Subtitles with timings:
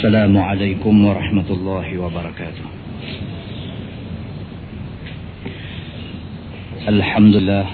[0.00, 2.66] السلام عليكم ورحمة الله وبركاته.
[6.88, 7.66] الحمد لله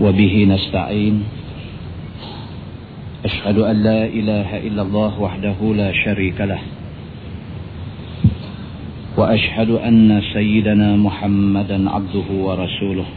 [0.00, 1.16] وبه نستعين.
[3.24, 6.60] أشهد أن لا إله إلا الله وحده لا شريك له.
[9.20, 13.08] وأشهد أن سيدنا محمدا عبده ورسوله.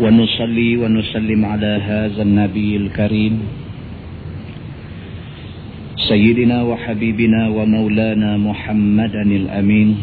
[0.00, 3.67] ونصلي ونسلم على هذا النبي الكريم.
[6.08, 9.96] سيدنا وحبيبنا ومولانا محمدا الأمين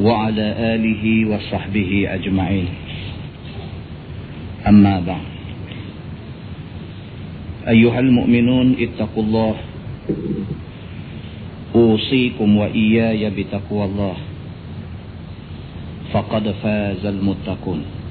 [0.00, 2.66] وعلى آله وصحبه أجمعين.
[4.68, 5.26] أما بعد.
[7.68, 9.54] أيها المؤمنون اتقوا الله.
[11.74, 14.16] أوصيكم وإياي بتقوى الله.
[16.12, 18.01] فقد فاز المتقون.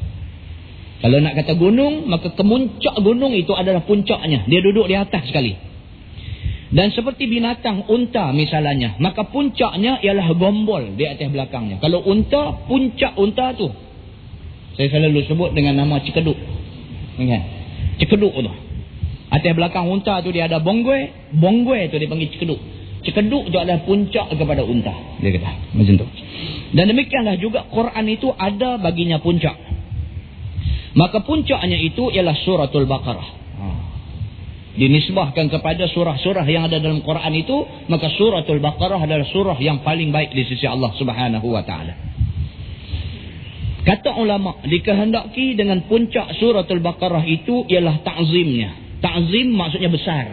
[0.97, 4.49] Kalau nak kata gunung, maka kemuncak gunung itu adalah puncaknya.
[4.49, 5.66] Dia duduk di atas sekali.
[6.67, 8.99] Dan seperti binatang unta misalnya.
[8.99, 11.79] Maka puncaknya ialah gombol di atas belakangnya.
[11.79, 13.71] Kalau unta, puncak unta tu.
[14.75, 16.35] Saya selalu sebut dengan nama cekeduk.
[17.17, 17.43] Ingat?
[18.03, 18.51] Cekeduk tu.
[19.27, 21.31] Atas belakang unta tu dia ada bonggue.
[21.39, 22.59] Bonggue tu dia panggil cekeduk.
[23.07, 24.91] Cekeduk tu adalah puncak kepada unta.
[25.23, 25.51] Dia kata.
[25.71, 26.07] Macam tu.
[26.75, 29.55] Dan demikianlah juga Quran itu ada baginya puncak.
[30.99, 33.46] Maka puncaknya itu ialah suratul Baqarah
[34.77, 37.57] dinisbahkan kepada surah-surah yang ada dalam Quran itu
[37.89, 41.97] maka suratul baqarah adalah surah yang paling baik di sisi Allah Subhanahu wa taala.
[43.81, 49.01] Kata ulama dikehendaki dengan puncak suratul baqarah itu ialah ta'zimnya.
[49.01, 50.27] Ta'zim maksudnya besar.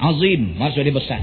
[0.00, 1.22] Azim maksudnya besar.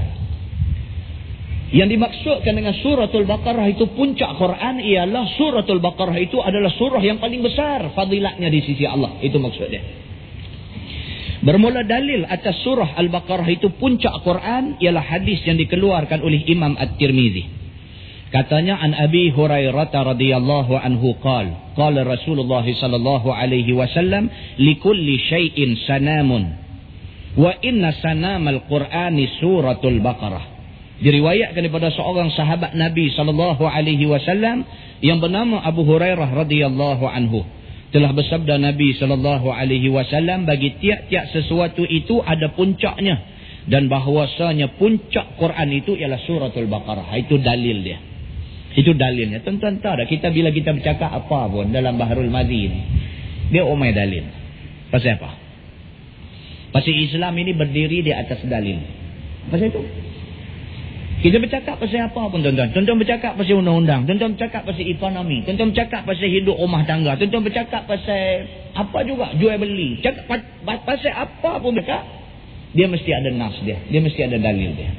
[1.68, 7.20] Yang dimaksudkan dengan suratul baqarah itu puncak Quran ialah suratul baqarah itu adalah surah yang
[7.20, 9.20] paling besar fadilatnya di sisi Allah.
[9.20, 10.07] Itu maksudnya
[11.38, 17.46] Bermula dalil atas surah Al-Baqarah itu puncak Quran ialah hadis yang dikeluarkan oleh Imam At-Tirmizi.
[18.28, 24.28] Katanya an Abi Hurairah radhiyallahu anhu qala qala Rasulullah sallallahu alaihi wasallam
[24.60, 26.52] likulli shay'in sanamun
[27.40, 30.58] wa inna sanamal Qur'ani suratul Baqarah.
[30.98, 34.66] Diriwayatkan daripada seorang sahabat Nabi sallallahu alaihi wasallam
[35.00, 37.46] yang bernama Abu Hurairah radhiyallahu anhu
[37.88, 43.16] telah bersabda Nabi sallallahu alaihi wasallam bagi tiap-tiap sesuatu itu ada puncaknya
[43.68, 47.12] dan bahawasanya puncak Quran itu ialah suratul Baqarah.
[47.20, 48.00] Itu dalil dia.
[48.76, 49.40] Itu dalilnya.
[49.44, 52.80] Tuan-tuan tahu dah kita bila kita bercakap apa pun dalam Bahrul Mazi ni
[53.48, 54.24] dia umai dalil.
[54.92, 55.30] Pasal apa?
[56.72, 58.76] Pasal Islam ini berdiri di atas dalil.
[59.48, 59.82] Pasal itu.
[61.18, 62.70] Kita bercakap pasal apa pun tuan-tuan.
[62.70, 64.06] Tuan-tuan bercakap pasal undang-undang.
[64.06, 65.42] Tuan-tuan bercakap pasal ekonomi.
[65.42, 67.18] Tuan-tuan bercakap pasal hidup rumah tangga.
[67.18, 68.46] Tuan-tuan bercakap pasal
[68.78, 69.34] apa juga.
[69.34, 69.98] Jual beli.
[69.98, 70.30] Cakap
[70.62, 72.06] pasal apa pun bercakap.
[72.70, 73.82] Dia mesti ada nas dia.
[73.90, 74.90] Dia mesti ada dalil dia.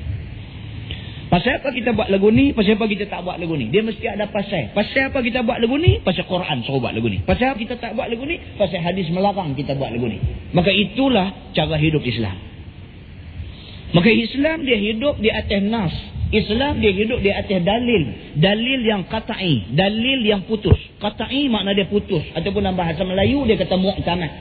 [1.30, 2.52] Pasal apa kita buat lagu ni?
[2.52, 3.72] Pasal apa kita tak buat lagu ni?
[3.72, 4.76] Dia mesti ada pasal.
[4.76, 6.04] Pasal apa kita buat lagu ni?
[6.04, 7.24] Pasal Quran suruh buat lagu ni.
[7.24, 8.42] Pasal apa kita tak buat lagu ni?
[8.60, 10.20] Pasal hadis melarang kita buat lagu ni.
[10.52, 12.50] Maka itulah cara hidup Islam.
[13.90, 15.94] Maka Islam dia hidup di atas nas.
[16.30, 18.04] Islam dia hidup di atas dalil.
[18.38, 19.74] Dalil yang kata'i.
[19.74, 20.78] Dalil yang putus.
[21.02, 22.22] Kata'i makna dia putus.
[22.38, 24.32] Ataupun dalam bahasa Melayu dia kata mu'tamad.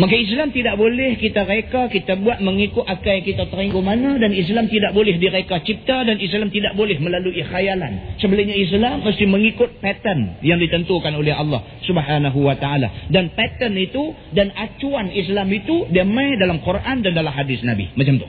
[0.00, 4.64] Maka Islam tidak boleh kita reka, kita buat mengikut akal kita teringgu mana dan Islam
[4.72, 8.16] tidak boleh direka cipta dan Islam tidak boleh melalui khayalan.
[8.16, 13.12] Sebenarnya Islam mesti mengikut pattern yang ditentukan oleh Allah subhanahu wa ta'ala.
[13.12, 17.92] Dan pattern itu dan acuan Islam itu dia main dalam Quran dan dalam hadis Nabi.
[17.92, 18.28] Macam tu.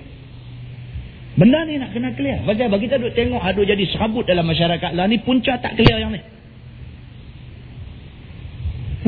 [1.40, 2.44] Benda ni nak kena clear.
[2.44, 6.04] Pasal bagi kita duk tengok ada jadi serabut dalam masyarakat lah ni punca tak clear
[6.04, 6.20] yang ni.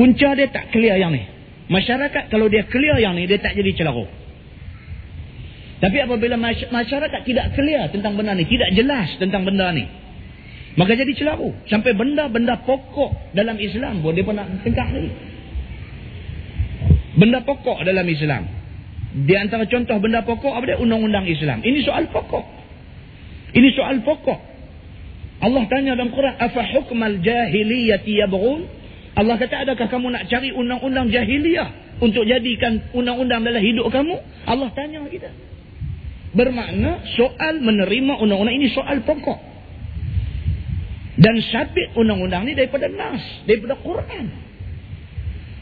[0.00, 1.33] Punca dia tak clear yang ni.
[1.64, 4.04] Masyarakat kalau dia clear yang ni, dia tak jadi celaru.
[5.80, 6.36] Tapi apabila
[6.70, 9.84] masyarakat tidak clear tentang benda ni, tidak jelas tentang benda ni,
[10.74, 11.54] maka jadi celaru.
[11.70, 15.12] Sampai benda-benda pokok dalam Islam pun dia pun nak tengkak ni.
[17.14, 18.42] Benda pokok dalam Islam.
[19.14, 20.78] Di antara contoh benda pokok apa dia?
[20.82, 21.62] Undang-undang Islam.
[21.62, 22.42] Ini soal pokok.
[23.54, 24.40] Ini soal pokok.
[25.38, 28.66] Allah tanya dalam Quran, "Afa hukmal jahiliyati yabghun?"
[29.14, 34.18] Allah kata adakah kamu nak cari undang-undang jahiliyah untuk jadikan undang-undang dalam hidup kamu?
[34.42, 35.30] Allah tanya kita.
[36.34, 39.38] Bermakna soal menerima undang-undang ini soal pokok.
[41.14, 44.26] Dan sabit undang-undang ini daripada Nas, daripada Quran.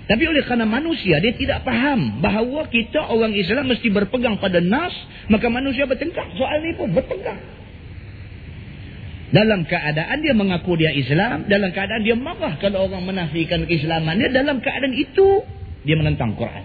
[0.08, 4.96] Tapi oleh kerana manusia dia tidak faham bahawa kita orang Islam mesti berpegang pada Nas,
[5.28, 6.24] maka manusia bertengkar.
[6.40, 7.61] Soal ini pun bertengkar.
[9.32, 11.48] Dalam keadaan dia mengaku dia Islam.
[11.48, 14.28] Dalam keadaan dia marah kalau orang menafikan keislamannya.
[14.28, 15.40] Dalam keadaan itu,
[15.88, 16.64] dia menentang Quran.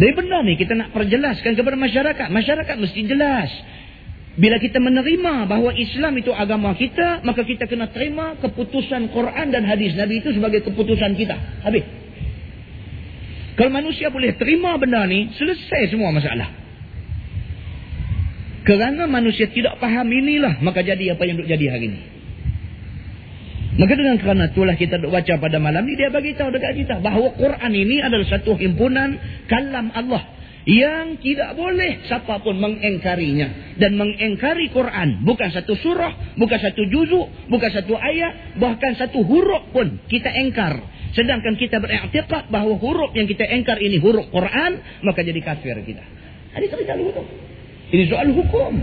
[0.00, 2.26] Dari benda ni kita nak perjelaskan kepada masyarakat.
[2.30, 3.50] Masyarakat mesti jelas.
[4.38, 9.66] Bila kita menerima bahawa Islam itu agama kita, maka kita kena terima keputusan Quran dan
[9.66, 11.66] hadis Nabi itu sebagai keputusan kita.
[11.66, 11.82] Habis.
[13.58, 16.48] Kalau manusia boleh terima benda ni, selesai semua masalah.
[18.60, 22.00] Kerana manusia tidak faham inilah maka jadi apa yang duk jadi hari ini.
[23.80, 26.94] Maka dengan kerana itulah kita duk baca pada malam ni dia bagi tahu dekat kita
[27.00, 29.16] bahawa Quran ini adalah satu himpunan
[29.48, 36.58] kalam Allah yang tidak boleh siapa pun mengengkarinya dan mengengkari Quran bukan satu surah, bukan
[36.60, 40.84] satu juzuk, bukan satu ayat, bahkan satu huruf pun kita engkar.
[41.16, 46.04] Sedangkan kita beriktikad bahawa huruf yang kita engkar ini huruf Quran, maka jadi kafir kita.
[46.52, 47.49] Ada cerita dulu tu.
[47.90, 48.74] Ini soal hukum.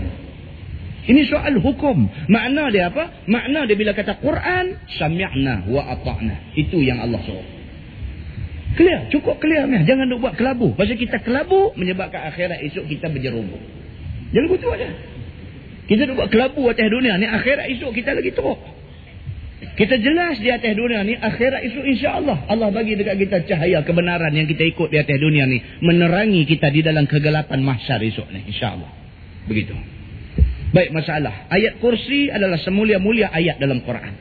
[1.08, 2.04] Ini soal hukum.
[2.28, 3.24] Makna dia apa?
[3.24, 6.52] Makna dia bila kata Quran, sami'na wa ata'na.
[6.52, 7.48] Itu yang Allah suruh.
[8.76, 9.88] Clear, cukup clear ni.
[9.88, 10.76] Jangan nak buat kelabu.
[10.76, 13.58] Pasal kita kelabu menyebabkan akhirat esok kita berjerubuk.
[14.36, 14.88] Jangan begitu aja.
[15.88, 18.60] Kita nak buat kelabu atas dunia ni akhirat esok kita lagi teruk.
[19.80, 24.30] Kita jelas di atas dunia ni akhirat esok insya-Allah Allah bagi dekat kita cahaya kebenaran
[24.36, 28.52] yang kita ikut di atas dunia ni menerangi kita di dalam kegelapan mahsyar esok ni
[28.52, 28.97] insya-Allah.
[29.48, 29.74] Begitu.
[30.70, 31.48] Baik masalah.
[31.48, 34.12] Ayat kursi adalah semulia-mulia ayat dalam Quran.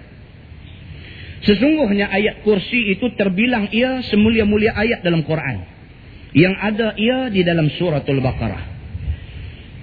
[1.43, 5.67] Sesungguhnya ayat kursi itu terbilang ia semulia-mulia ayat dalam Quran.
[6.31, 8.63] Yang ada ia di dalam suratul Baqarah.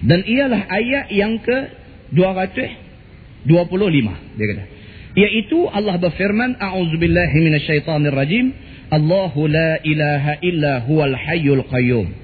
[0.04, 1.58] Dan ialah ayat yang ke
[2.12, 3.48] 225.
[4.40, 4.64] Dia kata.
[5.14, 6.60] Iaitu Allah berfirman.
[6.60, 8.46] A'udzubillahi minasyaitanirrajim.
[8.92, 12.23] Allahu la ilaha illa huwal hayyul qayyum.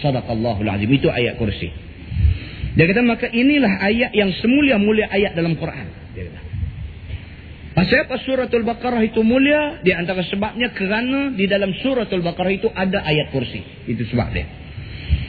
[0.00, 0.90] Sadaqallahul Azim.
[0.92, 1.68] Itu ayat kursi.
[2.76, 5.86] Dia kata, maka inilah ayat yang semulia-mulia ayat dalam Quran.
[6.12, 6.40] Dia kata.
[7.76, 9.84] Pasal apa suratul Baqarah itu mulia?
[9.84, 13.60] Di antara sebabnya kerana di dalam suratul Baqarah itu ada ayat kursi.
[13.84, 14.48] Itu sebab dia.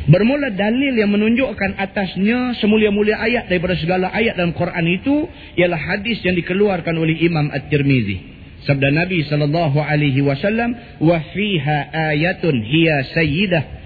[0.08, 5.28] Bermula dalil yang menunjukkan atasnya semulia-mulia ayat daripada segala ayat dalam Quran itu
[5.60, 8.40] ialah hadis yang dikeluarkan oleh Imam At-Tirmizi.
[8.64, 10.72] Sabda Nabi sallallahu alaihi wasallam,
[11.04, 11.78] "Wa fiha
[12.16, 13.77] ayatun hiya sayyidah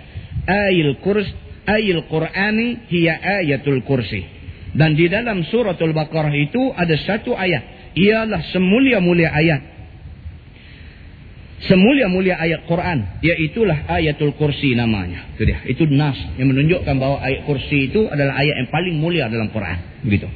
[0.48, 1.28] ayil kurs
[1.68, 4.26] ayil Qur'ani hiya ayatul kursi.
[4.72, 7.92] Dan di dalam suratul Baqarah itu ada satu ayat.
[7.92, 9.62] Ialah semulia-mulia ayat.
[11.62, 13.22] Semulia-mulia ayat Quran.
[13.22, 15.36] Iaitulah ayatul kursi namanya.
[15.36, 15.60] Itu dia.
[15.68, 19.78] Itu nas yang menunjukkan bahawa ayat kursi itu adalah ayat yang paling mulia dalam Quran.
[20.08, 20.32] Begitu.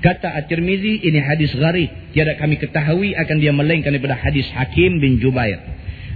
[0.00, 1.90] Kata At-Tirmizi ini hadis gharib.
[2.14, 5.58] Tiada kami ketahui akan dia melainkan daripada hadis Hakim bin Jubair.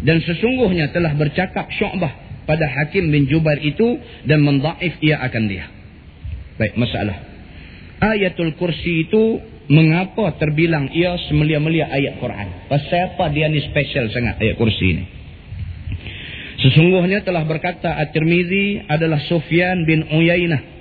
[0.06, 5.66] Dan sesungguhnya telah bercakap syu'bah pada Hakim bin Jubair itu dan mendaif ia akan dia.
[6.60, 7.16] Baik, masalah.
[8.00, 12.68] Ayatul kursi itu mengapa terbilang ia semelia-melia ayat Quran?
[12.68, 15.04] Pasal apa dia ni special sangat ayat kursi ini?
[16.60, 20.80] Sesungguhnya telah berkata At-Tirmizi adalah Sufyan bin Uyainah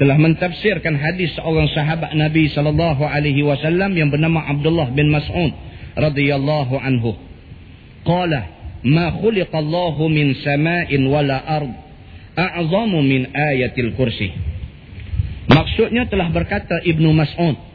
[0.00, 5.52] telah mentafsirkan hadis seorang sahabat Nabi sallallahu alaihi wasallam yang bernama Abdullah bin Mas'ud
[5.94, 7.14] radhiyallahu anhu.
[8.02, 11.72] Qala ma khuliqa Allah min sama'in wala ard
[12.34, 14.30] a'zamu min ayatil kursi.
[15.52, 17.72] Maksudnya telah berkata Ibnu Mas'ud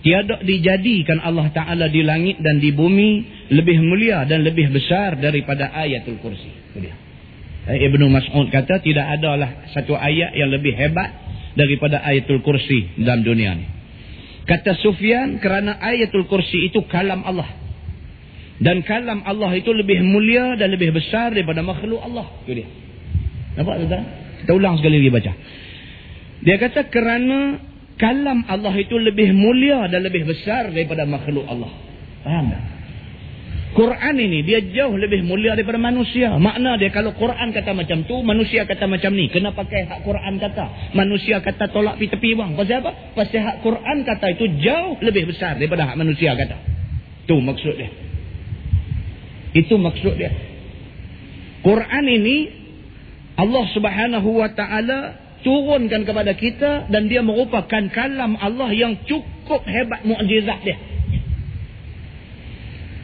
[0.00, 3.20] Tiada dijadikan Allah Ta'ala di langit dan di bumi
[3.52, 6.48] lebih mulia dan lebih besar daripada ayatul kursi.
[7.68, 11.12] Eh, Ibnu Mas'ud kata tidak adalah satu ayat yang lebih hebat
[11.52, 13.66] daripada ayatul kursi dalam dunia ini.
[14.48, 17.69] Kata Sufyan kerana ayatul kursi itu kalam Allah.
[18.60, 22.28] Dan kalam Allah itu lebih mulia dan lebih besar daripada makhluk Allah.
[22.44, 22.68] Itu dia.
[23.56, 24.04] Nampak tuan
[24.44, 25.32] Kita ulang sekali lagi baca.
[26.44, 27.56] Dia kata kerana
[27.96, 31.72] kalam Allah itu lebih mulia dan lebih besar daripada makhluk Allah.
[32.20, 32.62] Faham tak?
[33.70, 36.34] Quran ini dia jauh lebih mulia daripada manusia.
[36.36, 39.30] Makna dia kalau Quran kata macam tu, manusia kata macam ni.
[39.30, 40.92] Kenapa pakai hak Quran kata?
[40.92, 42.58] Manusia kata tolak pi tepi bang.
[42.58, 43.14] Pasal apa?
[43.14, 46.56] Pasal hak Quran kata itu jauh lebih besar daripada hak manusia kata.
[47.30, 48.09] Tu maksud dia.
[49.50, 50.30] Itu maksud dia.
[51.60, 52.36] Quran ini
[53.36, 60.04] Allah Subhanahu wa taala turunkan kepada kita dan dia merupakan kalam Allah yang cukup hebat
[60.04, 60.78] mukjizat dia.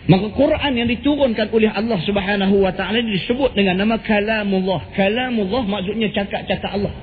[0.07, 4.95] Maka Quran yang diturunkan oleh Allah Subhanahu wa taala disebut dengan nama kalamullah.
[4.95, 6.95] Kalamullah maksudnya cakap-cakap Allah.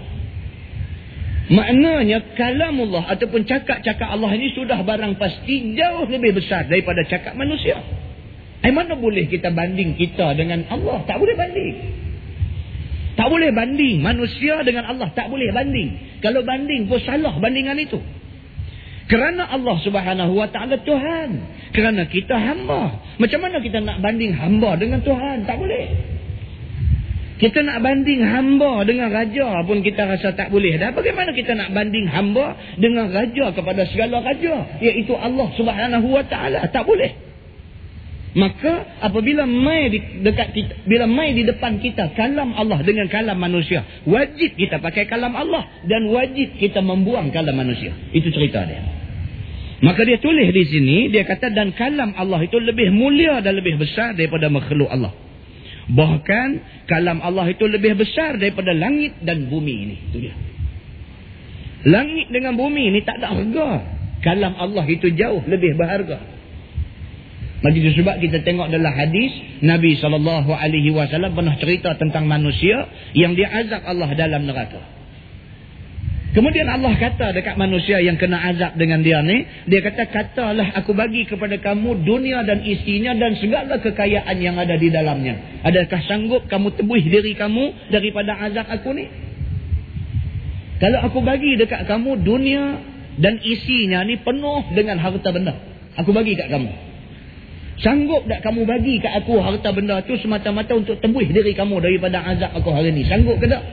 [1.51, 7.83] Maknanya kalamullah ataupun cakap-cakap Allah ini sudah barang pasti jauh lebih besar daripada cakap manusia.
[8.63, 11.03] Ai mana boleh kita banding kita dengan Allah?
[11.03, 11.75] Tak boleh banding.
[13.13, 15.11] Tak boleh banding manusia dengan Allah.
[15.11, 16.17] Tak boleh banding.
[16.23, 17.99] Kalau banding pun salah bandingan itu.
[19.11, 21.29] Kerana Allah subhanahu wa ta'ala Tuhan.
[21.75, 23.03] Kerana kita hamba.
[23.19, 25.43] Macam mana kita nak banding hamba dengan Tuhan?
[25.43, 25.85] Tak boleh.
[27.43, 30.79] Kita nak banding hamba dengan raja pun kita rasa tak boleh.
[30.79, 34.79] Dan bagaimana kita nak banding hamba dengan raja kepada segala raja?
[34.79, 36.71] Iaitu Allah subhanahu wa ta'ala.
[36.71, 37.22] Tak boleh.
[38.33, 43.37] Maka apabila mai di dekat kita, bila mai di depan kita kalam Allah dengan kalam
[43.37, 47.93] manusia, wajib kita pakai kalam Allah dan wajib kita membuang kalam manusia.
[48.09, 48.81] Itu cerita dia.
[49.85, 53.77] Maka dia tulis di sini, dia kata dan kalam Allah itu lebih mulia dan lebih
[53.77, 55.13] besar daripada makhluk Allah.
[55.93, 56.49] Bahkan
[56.89, 59.95] kalam Allah itu lebih besar daripada langit dan bumi ini.
[60.09, 60.33] Itu dia.
[61.85, 63.69] Langit dengan bumi ini tak ada harga.
[64.23, 66.17] Kalam Allah itu jauh lebih berharga.
[67.63, 69.31] Maka itu sebab kita tengok dalam hadis
[69.63, 70.43] Nabi SAW
[71.31, 74.83] pernah cerita tentang manusia yang diazab Allah dalam neraka.
[76.33, 80.91] Kemudian Allah kata dekat manusia yang kena azab dengan dia ni, dia kata, katalah aku
[80.97, 85.61] bagi kepada kamu dunia dan isinya dan segala kekayaan yang ada di dalamnya.
[85.61, 89.05] Adakah sanggup kamu tebus diri kamu daripada azab aku ni?
[90.81, 92.81] Kalau aku bagi dekat kamu dunia
[93.21, 95.53] dan isinya ni penuh dengan harta benda.
[96.01, 96.92] Aku bagi kat kamu.
[97.81, 102.21] Sanggup tak kamu bagi kat aku harta benda tu semata-mata untuk tembus diri kamu daripada
[102.21, 103.01] azab aku hari ni?
[103.09, 103.65] Sanggup ke tak?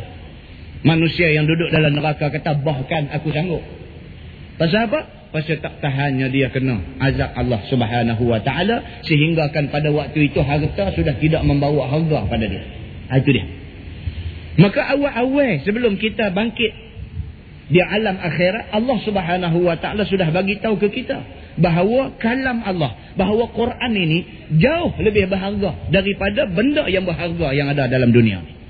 [0.81, 3.61] Manusia yang duduk dalam neraka kata bahkan aku sanggup.
[4.57, 5.01] Pasal apa?
[5.31, 10.97] Pasal tak tahannya dia kena azab Allah subhanahu wa ta'ala sehinggakan pada waktu itu harta
[10.97, 12.65] sudah tidak membawa harga pada dia.
[13.13, 13.45] Ha, itu dia.
[14.57, 16.73] Maka awal-awal sebelum kita bangkit
[17.71, 21.23] di alam akhirat Allah subhanahu wa ta'ala sudah bagi tahu ke kita
[21.61, 24.19] bahawa kalam Allah, bahawa Quran ini
[24.57, 28.61] jauh lebih berharga daripada benda yang berharga yang ada dalam dunia ini.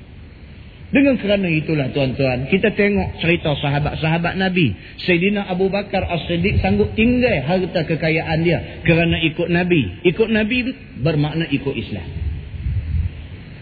[0.91, 4.75] Dengan kerana itulah tuan-tuan, kita tengok cerita sahabat-sahabat Nabi.
[5.07, 10.03] Sayyidina Abu Bakar As-Siddiq sanggup tinggal harta kekayaan dia kerana ikut Nabi.
[10.03, 12.30] Ikut Nabi bermakna ikut Islam.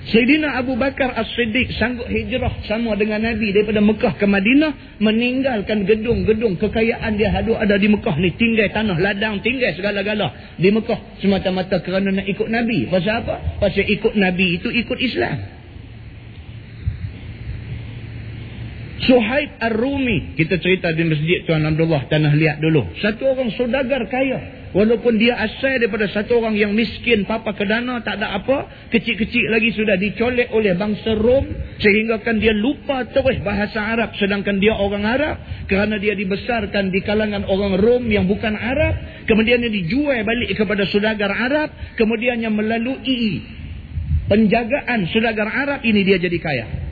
[0.08, 6.56] Sayyidina Abu Bakar As-Siddiq sanggup hijrah sama dengan Nabi daripada Mekah ke Madinah meninggalkan gedung-gedung
[6.56, 7.28] kekayaan dia.
[7.28, 10.56] Hadu ada di Mekah ni tinggal tanah ladang tinggal segala-gala.
[10.56, 12.88] Di Mekah semata-mata kerana nak ikut Nabi.
[12.88, 13.60] Pasal apa?
[13.60, 15.57] pasal ikut Nabi itu ikut Islam
[19.08, 24.58] Suhaib Ar-Rumi kita cerita di masjid Tuan Abdullah Tanah Liat dulu satu orang saudagar kaya
[24.68, 28.68] Walaupun dia asal daripada satu orang yang miskin, papa kedana, tak ada apa.
[28.92, 31.48] Kecil-kecil lagi sudah dicolek oleh bangsa Rom.
[31.80, 34.12] Sehinggakan dia lupa terus bahasa Arab.
[34.20, 35.40] Sedangkan dia orang Arab.
[35.72, 39.24] Kerana dia dibesarkan di kalangan orang Rom yang bukan Arab.
[39.24, 41.72] Kemudian dia dijual balik kepada sudagar Arab.
[41.96, 43.40] Kemudiannya melalui
[44.28, 46.88] penjagaan sudagar Arab ini dia jadi kaya.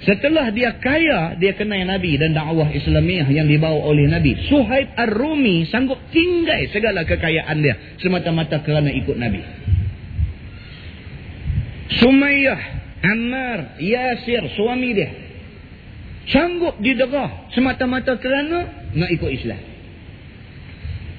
[0.00, 4.32] Setelah dia kaya, dia kenal Nabi dan dakwah Islamiah yang dibawa oleh Nabi.
[4.48, 9.44] Suhaib Ar-Rumi sanggup tinggal segala kekayaan dia semata-mata kerana ikut Nabi.
[12.00, 12.60] Sumayyah,
[13.04, 15.10] Ammar, Yasir, suami dia.
[16.32, 19.69] Sanggup diderah semata-mata kerana nak ikut Islam.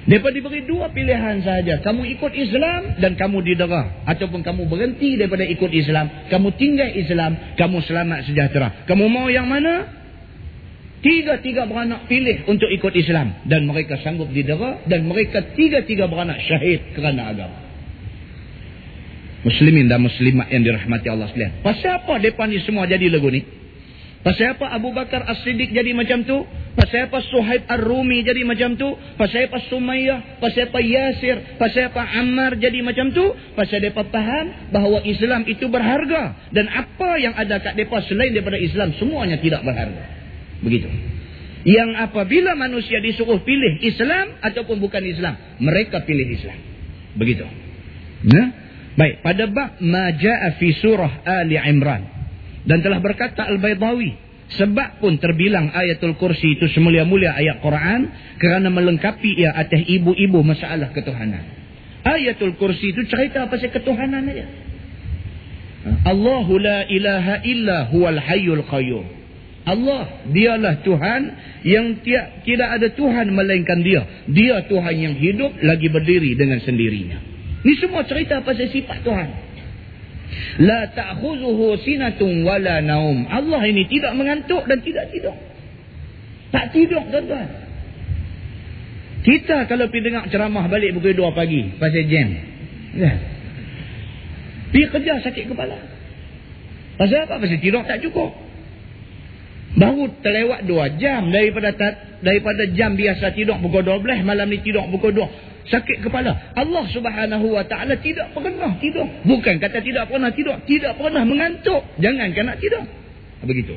[0.01, 1.77] Mereka diberi dua pilihan sahaja.
[1.85, 4.01] Kamu ikut Islam dan kamu diderah.
[4.09, 6.09] Ataupun kamu berhenti daripada ikut Islam.
[6.25, 7.37] Kamu tinggal Islam.
[7.53, 8.89] Kamu selamat sejahtera.
[8.89, 10.01] Kamu mau yang mana?
[11.05, 13.45] Tiga-tiga beranak pilih untuk ikut Islam.
[13.45, 14.81] Dan mereka sanggup diderah.
[14.89, 17.57] Dan mereka tiga-tiga beranak syahid kerana agama.
[19.45, 21.61] Muslimin dan muslimat yang dirahmati Allah sekalian.
[21.61, 23.60] Pasal apa mereka ni semua jadi lagu ni?
[24.21, 26.45] Pasal apa Abu Bakar As-Siddiq jadi macam tu?
[26.77, 28.93] Pasal apa Suhaib Ar-Rumi jadi macam tu?
[29.17, 30.37] Pasal apa Sumayyah?
[30.37, 31.57] Pasal apa Yasir?
[31.57, 33.33] Pasal apa Ammar jadi macam tu?
[33.57, 36.37] Pasal mereka faham bahawa Islam itu berharga.
[36.53, 40.05] Dan apa yang ada kat mereka selain daripada Islam, semuanya tidak berharga.
[40.61, 40.89] Begitu.
[41.65, 46.57] Yang apabila manusia disuruh pilih Islam ataupun bukan Islam, mereka pilih Islam.
[47.17, 47.45] Begitu.
[48.29, 48.47] Nah?
[48.91, 52.20] Baik, pada bab Maja'a fi surah Ali Imran.
[52.65, 54.33] Dan telah berkata Al-Baydawi.
[54.51, 58.11] Sebab pun terbilang ayatul kursi itu semulia-mulia ayat Quran.
[58.35, 61.43] Kerana melengkapi ia atas ibu-ibu masalah ketuhanan.
[62.03, 64.45] Ayatul kursi itu cerita pasal ketuhanan saja.
[66.05, 69.05] Allahu la ilaha illa huwal hayyul qayyum.
[69.61, 71.21] Allah, dialah Tuhan
[71.61, 74.01] yang tiap, tidak ada Tuhan melainkan dia.
[74.25, 77.21] Dia Tuhan yang hidup lagi berdiri dengan sendirinya.
[77.61, 79.29] Ini semua cerita pasal sifat Tuhan.
[80.59, 83.27] La ta'khuzuhu sinatun wala naum.
[83.27, 85.35] Allah ini tidak mengantuk dan tidak tidur.
[86.51, 87.47] Tak tidur tuan-tuan.
[89.21, 92.27] Kita kalau pergi dengar ceramah balik pukul 2 pagi pasal jam.
[92.97, 93.13] Ya.
[94.73, 95.77] Pergi kerja sakit kepala.
[96.97, 97.37] Pasal apa?
[97.39, 98.33] Pasal tidur tak cukup.
[99.77, 101.71] Baru terlewat 2 jam daripada
[102.21, 106.51] daripada jam biasa tidur pukul 12 malam ni tidur pukul 2 sakit kepala.
[106.57, 109.05] Allah subhanahu wa ta'ala tidak pernah tidur.
[109.23, 110.57] Bukan kata tidak pernah tidur.
[110.65, 111.85] Tidak pernah mengantuk.
[112.01, 112.83] Jangankan nak tidur.
[113.45, 113.75] Begitu.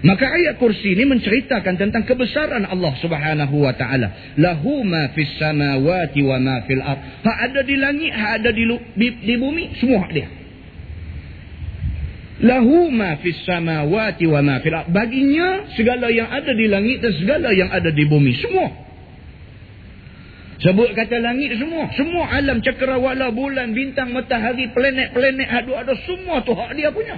[0.00, 4.40] Maka ayat kursi ini menceritakan tentang kebesaran Allah subhanahu wa ta'ala.
[4.40, 7.20] Lahu ma fis samawati wa ma fil ar.
[7.20, 8.64] Hak ada di langit, hak ada di,
[8.96, 9.76] di, di bumi.
[9.76, 10.39] Semua dia.
[12.40, 14.72] Lahu ma fis samawati wa ma fil.
[14.88, 18.32] Baginya segala yang ada di langit dan segala yang ada di bumi.
[18.40, 18.68] Semua.
[20.60, 21.88] Sebut kata langit semua.
[21.96, 27.16] Semua alam cakrawala, bulan, bintang, matahari, planet-planet, ada-ada semua tu hak dia punya.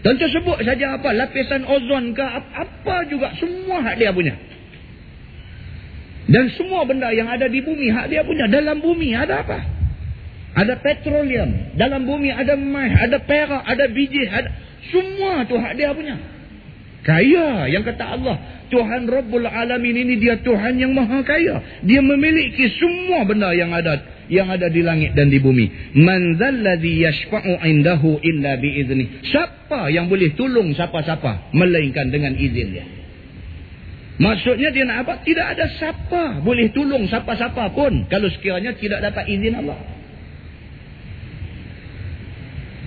[0.00, 1.12] Tentu sebut saja apa.
[1.12, 3.32] Lapisan ozon ke apa juga.
[3.36, 4.36] Semua hak dia punya.
[6.28, 8.44] Dan semua benda yang ada di bumi hak dia punya.
[8.48, 9.77] Dalam bumi ada apa?
[10.58, 11.78] Ada petroleum.
[11.78, 14.26] Dalam bumi ada emas, ada perak, ada biji.
[14.26, 14.50] Ada...
[14.90, 16.18] Semua tu hak dia punya.
[17.06, 18.36] Kaya yang kata Allah.
[18.68, 21.62] Tuhan Rabbul Alamin ini dia Tuhan yang maha kaya.
[21.86, 25.96] Dia memiliki semua benda yang ada yang ada di langit dan di bumi.
[25.96, 29.24] Man zalladhi yashfa'u indahu illa bi'izni.
[29.24, 32.84] Siapa yang boleh tolong siapa-siapa melainkan dengan izin dia.
[34.18, 35.22] Maksudnya dia nak apa?
[35.22, 39.97] Tidak ada siapa boleh tolong siapa-siapa pun kalau sekiranya tidak dapat izin Allah.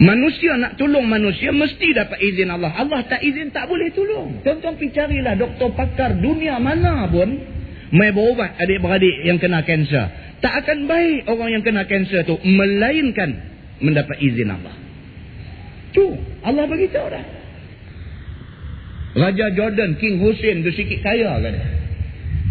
[0.02, 2.74] Manusia nak tolong manusia mesti dapat izin Allah.
[2.74, 4.42] Allah tak izin tak boleh tolong.
[4.42, 7.30] Tuan-tuan pergi carilah doktor pakar dunia mana pun.
[7.94, 10.10] Mai berubat adik-beradik yang kena kanser.
[10.42, 12.34] Tak akan baik orang yang kena kanser tu.
[12.42, 13.30] Melainkan
[13.78, 14.74] mendapat izin Allah.
[15.94, 16.06] Tu
[16.42, 17.26] Allah beritahu dah.
[19.12, 21.56] Raja Jordan, King Hussein tu sikit kaya kan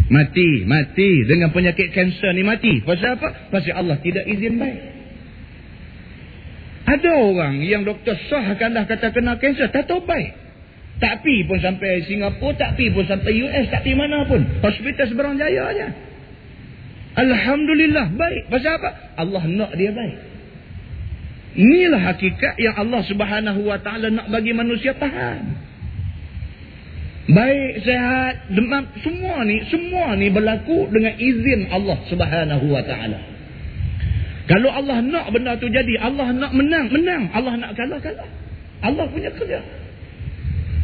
[0.07, 1.27] Mati, mati.
[1.27, 2.79] Dengan penyakit kanser ni mati.
[2.87, 3.51] Pasal apa?
[3.51, 5.00] Pasal Allah tidak izin baik.
[6.81, 10.33] Ada orang yang doktor sahkan dah kata kena kanser, tak tahu baik.
[11.01, 14.41] Tak pi pun sampai Singapura, tak pi pun sampai US, tak pi mana pun.
[14.61, 15.87] Hospital seberang jaya aja.
[17.17, 18.53] Alhamdulillah, baik.
[18.53, 18.89] Pasal apa?
[19.17, 20.17] Allah nak dia baik.
[21.51, 25.57] Inilah hakikat yang Allah subhanahu wa ta'ala nak bagi manusia faham.
[27.31, 33.30] Baik, sehat, demam, semua ni, semua ni berlaku dengan izin Allah subhanahu wa ta'ala.
[34.51, 37.31] Kalau Allah nak benda tu jadi, Allah nak menang, menang.
[37.31, 38.27] Allah nak kalah, kalah.
[38.83, 39.63] Allah punya kerja.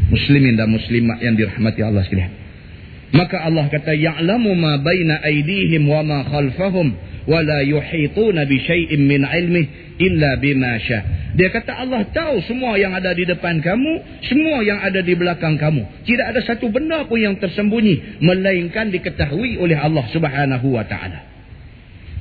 [0.08, 2.32] Muslimin dan muslimat yang dirahmati Allah sekalian.
[3.12, 6.95] Maka Allah kata, Ya'lamu ma baina aidihim wa ma khalfahum
[7.27, 9.67] wa la yuhituna bi syai'in min ilmih
[9.99, 11.36] illa bima syah.
[11.36, 15.60] Dia kata Allah tahu semua yang ada di depan kamu, semua yang ada di belakang
[15.60, 16.08] kamu.
[16.08, 21.37] Tidak ada satu benda pun yang tersembunyi melainkan diketahui oleh Allah Subhanahu wa taala.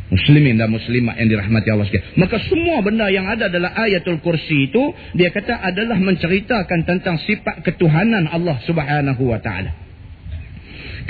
[0.06, 2.14] Muslimin dan muslimat yang dirahmati Allah sekalian.
[2.14, 7.66] Maka semua benda yang ada dalam ayatul kursi itu, dia kata adalah menceritakan tentang sifat
[7.66, 9.74] ketuhanan Allah subhanahu wa ta'ala.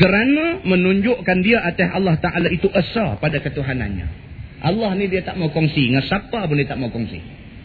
[0.01, 4.09] Kerana menunjukkan dia atas Allah ta'ala itu asa pada ketuhanannya.
[4.65, 5.93] Allah ni dia tak mau kongsi.
[5.93, 7.21] Dengan siapa pun dia tak mau kongsi.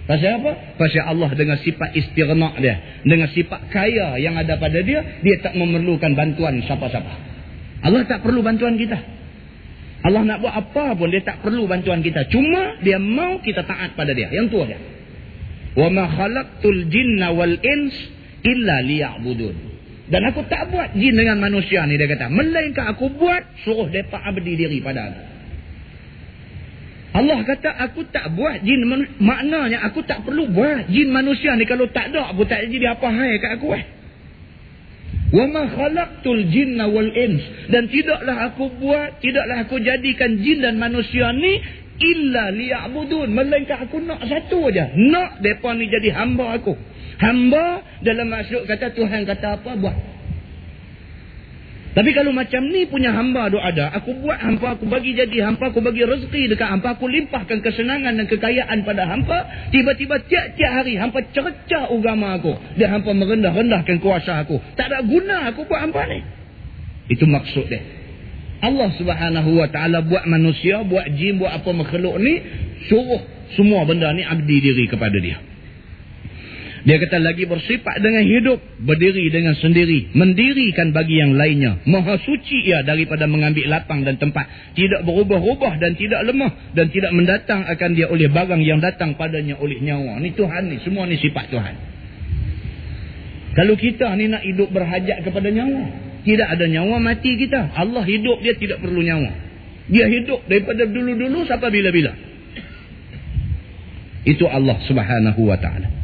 [0.08, 0.76] Pasal apa?
[0.76, 2.76] Pasal Allah dengan sifat istirna' dia.
[3.08, 5.24] Dengan sifat kaya yang ada pada dia.
[5.24, 7.14] Dia tak memerlukan bantuan siapa-siapa.
[7.88, 9.21] Allah tak perlu bantuan kita.
[10.02, 12.26] Allah nak buat apa pun dia tak perlu bantuan kita.
[12.34, 14.34] Cuma dia mau kita taat pada dia.
[14.34, 14.78] Yang tu aja.
[15.78, 17.96] Wa ma khalaqtul jinna wal ins
[18.42, 19.56] illa liya'budun.
[20.12, 22.28] Dan aku tak buat jin dengan manusia ni dia kata.
[22.28, 25.22] Melainkan aku buat suruh mereka abdi diri pada aku.
[27.12, 28.88] Allah kata aku tak buat jin
[29.20, 33.04] maknanya aku tak perlu buat jin manusia ni kalau tak ada aku tak jadi apa
[33.12, 33.84] hai kat aku eh.
[35.32, 40.76] Wa ma khalaqtul jinna wal ins dan tidaklah aku buat tidaklah aku jadikan jin dan
[40.76, 41.56] manusia ni
[42.02, 46.76] illa liya'budun melainkan aku nak satu aja nak depa ni jadi hamba aku.
[47.22, 49.98] Hamba dalam maksud kata Tuhan kata apa buat.
[51.92, 55.76] Tapi kalau macam ni punya hamba doa ada, aku buat hamba, aku bagi jadi hamba,
[55.76, 60.96] aku bagi rezeki dekat hamba, aku limpahkan kesenangan dan kekayaan pada hamba, tiba-tiba tiap-tiap hari
[60.96, 62.56] hamba cercah agama aku.
[62.80, 64.56] Dan hamba merendah-rendahkan kuasa aku.
[64.80, 66.24] Tak ada guna aku buat hamba ni.
[67.12, 67.84] Itu maksud dia.
[68.62, 72.40] Allah subhanahu wa ta'ala buat manusia, buat jin, buat apa makhluk ni,
[72.88, 73.20] suruh
[73.60, 75.51] semua benda ni abdi diri kepada dia.
[76.82, 81.78] Dia kata lagi bersifat dengan hidup, berdiri dengan sendiri, mendirikan bagi yang lainnya.
[81.86, 84.74] Maha suci ia daripada mengambil lapang dan tempat.
[84.74, 86.74] Tidak berubah-ubah dan tidak lemah.
[86.74, 90.18] Dan tidak mendatang akan dia oleh barang yang datang padanya oleh nyawa.
[90.26, 91.76] Ni Tuhan ni, semua ni sifat Tuhan.
[93.54, 95.86] Kalau kita ni nak hidup berhajat kepada nyawa.
[96.26, 97.78] Tidak ada nyawa mati kita.
[97.78, 99.30] Allah hidup dia tidak perlu nyawa.
[99.86, 102.14] Dia hidup daripada dulu-dulu sampai bila-bila.
[104.26, 106.01] Itu Allah subhanahu wa ta'ala.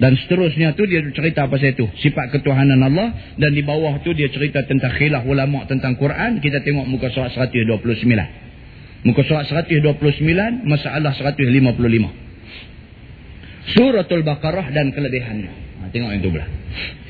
[0.00, 1.84] Dan seterusnya tu dia cerita pasal itu.
[2.00, 3.12] Sifat ketuhanan Allah.
[3.36, 6.40] Dan di bawah tu dia cerita tentang khilaf ulama' tentang Quran.
[6.40, 8.08] Kita tengok muka surat 129.
[9.04, 13.76] Muka surat 129, masalah 155.
[13.76, 15.50] Suratul Baqarah dan kelebihannya.
[15.84, 16.48] Ha, tengok yang tu belah.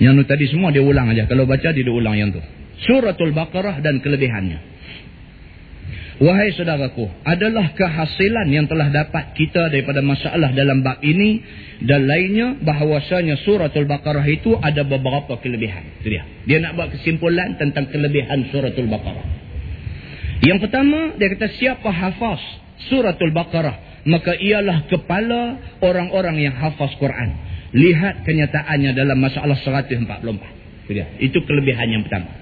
[0.02, 1.26] Yang tu tadi semua dia ulang aja.
[1.30, 2.42] Kalau baca dia, dia ulang yang tu.
[2.86, 4.58] Suratul Baqarah dan kelebihannya.
[6.20, 11.40] Wahai saudaraku, adalah kehasilan yang telah dapat kita daripada masalah dalam bab ini
[11.80, 15.80] dan lainnya bahawasanya suratul Baqarah itu ada beberapa kelebihan.
[16.04, 16.28] Itu dia.
[16.44, 19.24] Dia nak buat kesimpulan tentang kelebihan suratul Baqarah.
[20.44, 22.40] Yang pertama, dia kata siapa hafaz
[22.92, 27.32] suratul Baqarah, maka ialah kepala orang-orang yang hafaz Quran.
[27.72, 30.04] Lihat kenyataannya dalam masalah 144.
[30.84, 31.06] Itu dia.
[31.16, 32.39] Itu kelebihan yang pertama.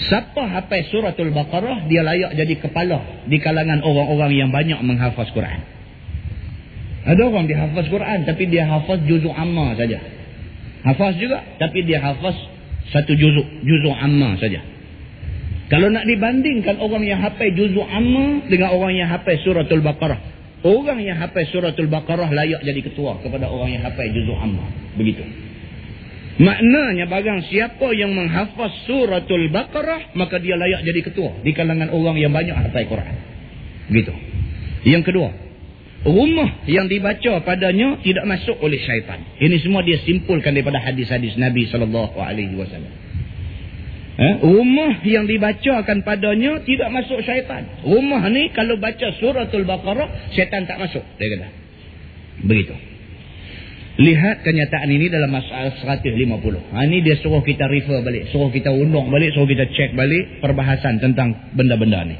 [0.00, 5.60] Siapa hafaz suratul Baqarah, dia layak jadi kepala di kalangan orang-orang yang banyak menghafaz Quran.
[7.04, 10.00] Ada orang dia hafaz Quran, tapi dia hafaz juzuk amma saja.
[10.88, 12.32] Hafaz juga, tapi dia hafaz
[12.88, 14.64] satu juzuk, juzuk amma saja.
[15.68, 20.20] Kalau nak dibandingkan orang yang hafaz juzuk amma dengan orang yang hafaz suratul Baqarah.
[20.64, 24.64] Orang yang hafaz suratul Baqarah layak jadi ketua kepada orang yang hafaz juzuk amma.
[24.96, 25.49] Begitu.
[26.40, 32.16] Maknanya bagang siapa yang menghafaz suratul Baqarah, maka dia layak jadi ketua di kalangan orang
[32.16, 33.16] yang banyak hafaz Quran.
[33.92, 34.14] Begitu.
[34.88, 35.28] Yang kedua,
[36.08, 39.20] rumah yang dibaca padanya tidak masuk oleh syaitan.
[39.36, 42.88] Ini semua dia simpulkan daripada hadis-hadis Nabi sallallahu alaihi wasallam.
[44.20, 47.68] Eh, rumah yang dibacakan padanya tidak masuk syaitan.
[47.84, 51.04] Rumah ni kalau baca suratul Baqarah, syaitan tak masuk.
[51.20, 51.48] Dia kata.
[52.48, 52.89] Begitu.
[53.98, 56.14] Lihat kenyataan ini dalam masalah 150.
[56.70, 58.30] Ha, ini dia suruh kita refer balik.
[58.30, 59.34] Suruh kita undang balik.
[59.34, 62.16] Suruh kita cek balik perbahasan tentang benda-benda ni.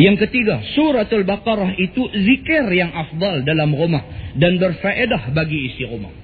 [0.00, 4.32] Yang ketiga, suratul Baqarah itu zikir yang afdal dalam rumah.
[4.38, 6.14] Dan berfaedah bagi isi rumah.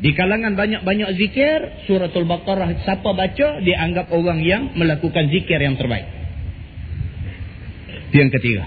[0.00, 6.08] Di kalangan banyak-banyak zikir, suratul Baqarah siapa baca, dianggap orang yang melakukan zikir yang terbaik.
[8.14, 8.64] Yang ketiga.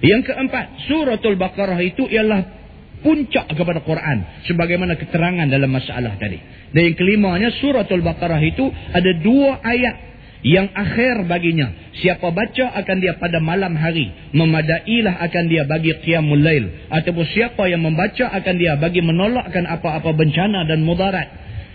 [0.00, 2.59] Yang keempat, suratul Baqarah itu ialah
[3.00, 6.40] puncak kepada Quran sebagaimana keterangan dalam masalah tadi.
[6.70, 9.96] Dan yang kelimanya suratul Baqarah itu ada dua ayat
[10.40, 11.92] yang akhir baginya.
[12.00, 14.08] Siapa baca akan dia pada malam hari.
[14.32, 16.88] Memadailah akan dia bagi qiyamul lail.
[16.88, 21.28] Ataupun siapa yang membaca akan dia bagi menolakkan apa-apa bencana dan mudarat.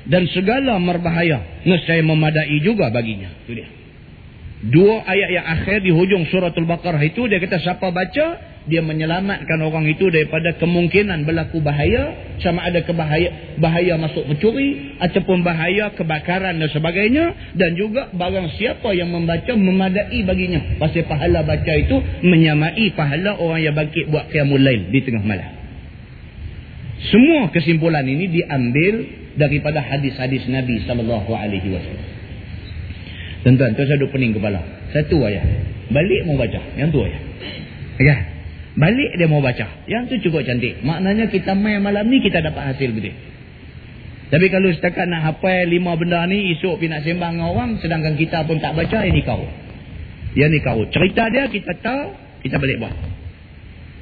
[0.10, 1.66] Dan segala merbahaya.
[1.66, 3.30] Nescaya memadai juga baginya.
[3.46, 3.70] Itu dia.
[4.66, 7.30] Dua ayat yang akhir di hujung suratul Baqarah itu.
[7.30, 13.58] Dia kata siapa baca dia menyelamatkan orang itu daripada kemungkinan berlaku bahaya sama ada kebahaya
[13.62, 20.20] bahaya masuk pencuri ataupun bahaya kebakaran dan sebagainya dan juga barang siapa yang membaca memadai
[20.26, 25.24] baginya pasal pahala baca itu menyamai pahala orang yang bangkit buat qiyamul lail di tengah
[25.24, 25.52] malam
[27.12, 28.94] semua kesimpulan ini diambil
[29.38, 32.08] daripada hadis-hadis Nabi sallallahu alaihi wasallam
[33.46, 36.62] tuan-tuan tu saya duk pening kepala satu ayat Balik mau baca.
[36.78, 37.20] Yang tu aja.
[38.02, 38.16] Ya.
[38.76, 39.88] Balik dia mau baca.
[39.88, 40.84] Yang tu cukup cantik.
[40.84, 43.16] Maknanya kita main malam ni kita dapat hasil betul.
[44.26, 48.20] Tapi kalau setakat nak hafal lima benda ni, esok pergi nak sembang dengan orang, sedangkan
[48.20, 49.48] kita pun tak baca, ini kau.
[50.36, 50.82] Yang ni kau.
[50.92, 52.04] Cerita dia kita tahu,
[52.44, 52.96] kita balik buat.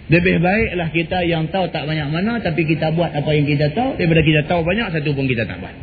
[0.09, 3.99] Lebih baiklah kita yang tahu tak banyak mana, tapi kita buat apa yang kita tahu,
[3.99, 5.75] daripada kita tahu banyak, satu pun kita tak buat.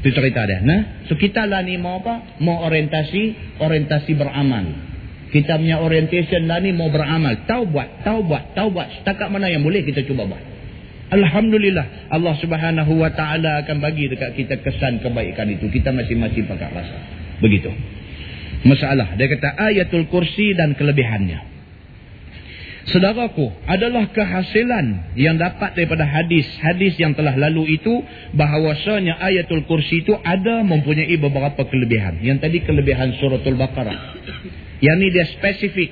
[0.00, 0.64] Itu cerita dia.
[0.64, 1.04] Nah?
[1.10, 2.40] So kita lah ni mau apa?
[2.40, 4.89] Mau orientasi, orientasi beramal.
[5.30, 7.46] Kita punya orientation lah ni mau beramal.
[7.46, 8.20] Buat, tahu
[8.74, 8.88] buat.
[9.02, 10.42] Setakat mana yang boleh kita cuba buat.
[11.10, 15.66] Alhamdulillah Allah subhanahu wa ta'ala akan bagi dekat kita kesan kebaikan itu.
[15.66, 16.98] Kita masing-masing pakai rasa.
[17.42, 17.70] Begitu.
[18.62, 19.18] Masalah.
[19.18, 21.49] Dia kata ayatul kursi dan kelebihannya.
[22.90, 28.02] Sedaraku adalah kehasilan yang dapat daripada hadis-hadis yang telah lalu itu
[28.34, 32.18] bahawasanya ayatul kursi itu ada mempunyai beberapa kelebihan.
[32.18, 33.94] Yang tadi kelebihan suratul baqarah.
[34.82, 35.90] Yang ni dia spesifik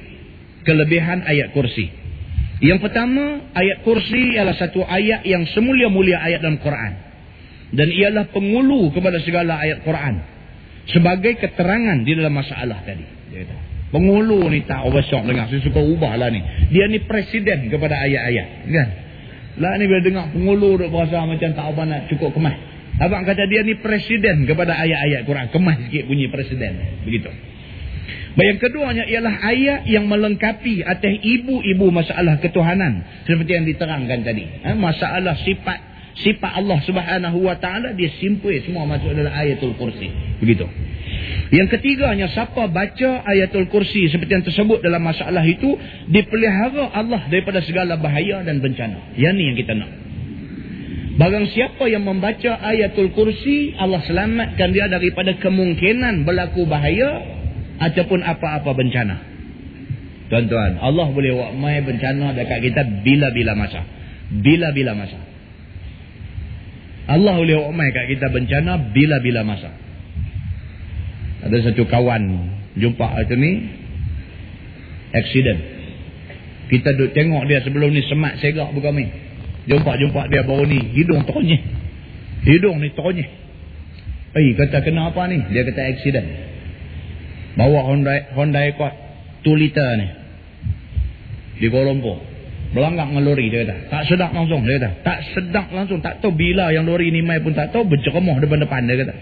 [0.67, 1.87] kelebihan ayat kursi.
[2.59, 6.93] Yang pertama, ayat kursi ialah satu ayat yang semulia-mulia ayat dalam Quran.
[7.79, 10.19] Dan ialah pengulu kepada segala ayat Quran.
[10.91, 13.07] Sebagai keterangan di dalam masalah tadi.
[13.89, 15.49] Pengulu ni tak overshock dengar.
[15.49, 16.45] Saya suka ubah lah ni.
[16.69, 18.69] Dia ni presiden kepada ayat-ayat.
[18.69, 18.89] Kan?
[19.59, 22.57] Lah ni bila dengar pengulu duk berasa macam tak apa nak cukup kemas.
[22.99, 25.47] Abang kata dia ni presiden kepada ayat-ayat Quran.
[25.49, 26.73] Kemas sikit bunyi presiden.
[27.09, 27.31] Begitu.
[28.39, 33.25] Yang keduanya ialah ayat yang melengkapi atas ibu-ibu masalah ketuhanan.
[33.27, 34.45] Seperti yang diterangkan tadi.
[34.63, 34.79] Ha?
[34.79, 35.79] Masalah sifat
[36.23, 40.11] sifat Allah subhanahu wa ta'ala dia simpul semua masuk dalam ayatul kursi.
[40.43, 40.67] Begitu.
[41.49, 45.77] Yang ketiganya siapa baca ayatul kursi seperti yang tersebut dalam masalah itu
[46.13, 49.17] dipelihara Allah daripada segala bahaya dan bencana.
[49.17, 49.91] Yang ni yang kita nak.
[51.19, 57.27] Barang siapa yang membaca ayatul kursi Allah selamatkan dia daripada kemungkinan berlaku bahaya
[57.83, 59.17] ataupun apa-apa bencana.
[60.29, 63.81] Tuan-tuan, Allah boleh buat mai bencana dekat kita bila-bila masa.
[64.29, 65.19] Bila-bila masa.
[67.09, 69.88] Allah boleh buat mai dekat kita bencana bila-bila masa.
[71.39, 72.23] Ada satu kawan
[72.75, 73.53] jumpa itu ni
[75.15, 75.61] accident.
[76.69, 79.09] Kita duduk tengok dia sebelum ni semat segak bukan main.
[79.69, 81.61] Jumpa-jumpa dia baru ni hidung teronyeh.
[82.45, 83.29] Hidung ni teronyeh.
[84.37, 85.41] Eh kata kena apa ni?
[85.49, 86.29] Dia kata accident.
[87.57, 88.95] Bawa Honda Honda Accord
[89.47, 90.07] 2 liter ni.
[91.59, 92.21] Di Kuala Lumpur.
[92.69, 93.77] Berlanggang dengan lori dia kata.
[93.89, 94.91] Tak sedap langsung dia kata.
[95.01, 96.05] Tak sedap langsung.
[96.05, 97.89] Tak tahu bila yang lori ni mai pun tak tahu.
[97.89, 99.15] Berceremoh depan-depan dia kata.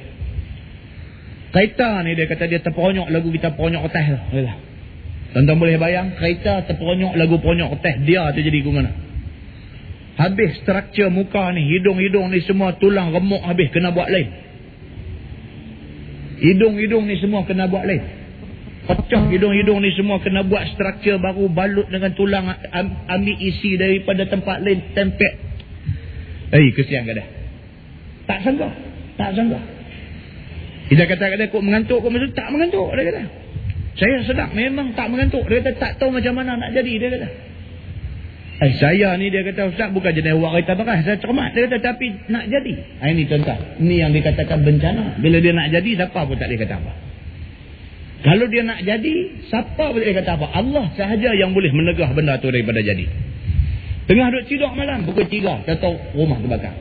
[1.54, 4.04] Kereta ni dia kata dia terperonyok lagu kita peronyok atas
[4.34, 4.56] lah.
[5.32, 6.16] Tuan-tuan boleh bayang.
[6.16, 8.02] Kereta terperonyok lagu peronyok atas.
[8.02, 8.90] Dia tu jadi ke mana.
[10.16, 11.64] Habis struktur muka ni.
[11.76, 13.68] Hidung-hidung ni semua tulang remuk habis.
[13.68, 14.28] Kena buat lain.
[16.36, 18.02] Hidung-hidung ni semua kena buat lain.
[18.86, 22.46] Pecah hidung-hidung ni semua kena buat struktur baru balut dengan tulang
[23.10, 25.32] ambil isi daripada tempat lain tempek.
[26.54, 27.26] Eh kesian ke dah.
[28.30, 28.68] Tak sangka.
[29.18, 29.75] Tak sangka.
[30.86, 33.22] Kita kata kata kok mengantuk kok maksud tak mengantuk dia kata.
[33.96, 35.44] Saya sedap memang tak mengantuk.
[35.50, 37.28] Dia kata tak tahu macam mana nak jadi dia kata.
[38.56, 40.98] Eh saya ni dia kata ustaz bukan jenis awak kereta bekas.
[41.04, 42.74] Saya cermat dia kata tapi nak jadi.
[43.02, 43.60] Ha, ini tuan-tuan.
[43.82, 45.18] Ini yang dikatakan bencana.
[45.18, 46.92] Bila dia nak jadi siapa pun tak boleh kata apa.
[48.26, 49.14] Kalau dia nak jadi,
[49.46, 50.46] siapa boleh kata apa?
[50.56, 53.06] Allah sahaja yang boleh menegah benda tu daripada jadi.
[54.10, 56.74] Tengah duduk tidur malam, pukul tiga, tahu rumah terbakar.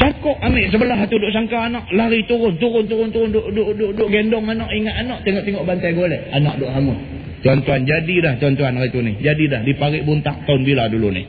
[0.00, 3.90] Cakuk ambil sebelah tu duduk sangka anak, lari turun, turun, turun, turun, duduk, duduk, duduk,
[4.00, 6.24] duduk gendong anak, ingat anak, tengok-tengok bantai golek.
[6.32, 6.98] Anak duduk hangus.
[7.44, 9.20] Tuan-tuan, jadi dah tuan-tuan hari tu ni.
[9.20, 11.28] Jadi dah, di parik buntak tahun bila dulu ni.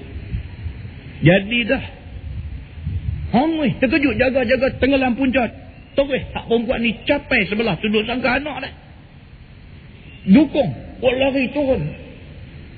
[1.19, 1.83] Jadi dah.
[3.35, 5.51] Hangus, terkejut, jaga-jaga, tenggelam puncat.
[5.91, 8.73] Terus tak perempuan ni capai sebelah duduk sangka anak dah.
[10.31, 10.71] Dukung.
[11.03, 12.00] Kau lari turun.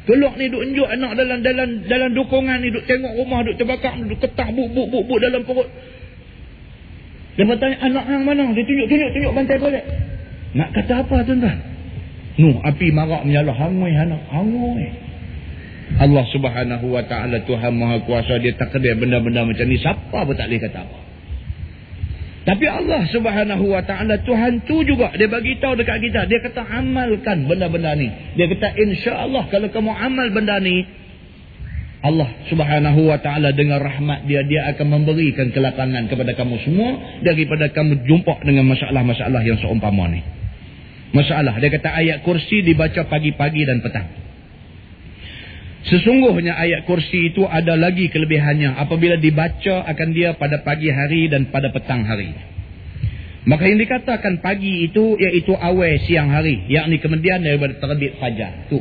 [0.04, 3.96] Keluar ni duk enjuk anak dalam dalam dalam dukungan ni duk tengok rumah duk terbakar
[3.96, 5.70] duk ketah buk buk buk dalam perut.
[7.34, 8.52] Dia bertanya anak yang mana?
[8.52, 9.86] Dia tunjuk tunjuk tunjuk bantai golek.
[10.54, 11.58] Nak kata apa tuan-tuan?
[12.38, 14.90] Nu api marak menyala hangui anak hangui.
[15.94, 20.50] Allah Subhanahu wa taala Tuhan Maha Kuasa dia takdir benda-benda macam ni siapa pun tak
[20.50, 21.00] boleh kata apa.
[22.44, 26.28] Tapi Allah subhanahu wa ta'ala Tuhan tu juga dia bagi tahu dekat kita.
[26.28, 28.12] Dia kata amalkan benda-benda ni.
[28.36, 30.84] Dia kata insya Allah kalau kamu amal benda ni.
[32.04, 34.44] Allah subhanahu wa ta'ala dengan rahmat dia.
[34.44, 37.24] Dia akan memberikan kelapangan kepada kamu semua.
[37.24, 40.20] Daripada kamu jumpa dengan masalah-masalah yang seumpama ni.
[41.16, 41.56] Masalah.
[41.64, 44.08] Dia kata ayat kursi dibaca pagi-pagi dan petang.
[45.84, 51.52] Sesungguhnya ayat kursi itu ada lagi kelebihannya apabila dibaca akan dia pada pagi hari dan
[51.52, 52.32] pada petang hari.
[53.44, 56.64] Maka yang dikatakan pagi itu iaitu awal siang hari.
[56.72, 58.72] Yang ni kemudian daripada terbit fajar.
[58.72, 58.80] Tu.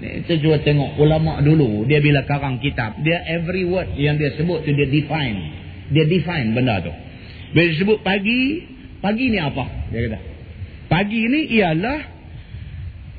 [0.00, 1.86] Kita cuba tengok ulama dulu.
[1.86, 2.98] Dia bila karang kitab.
[3.06, 5.38] Dia every word yang dia sebut tu dia define.
[5.94, 6.90] Dia define benda tu.
[7.54, 8.66] Bila sebut pagi.
[8.98, 9.64] Pagi ni apa?
[9.94, 10.18] Dia kata.
[10.90, 12.19] Pagi ni ialah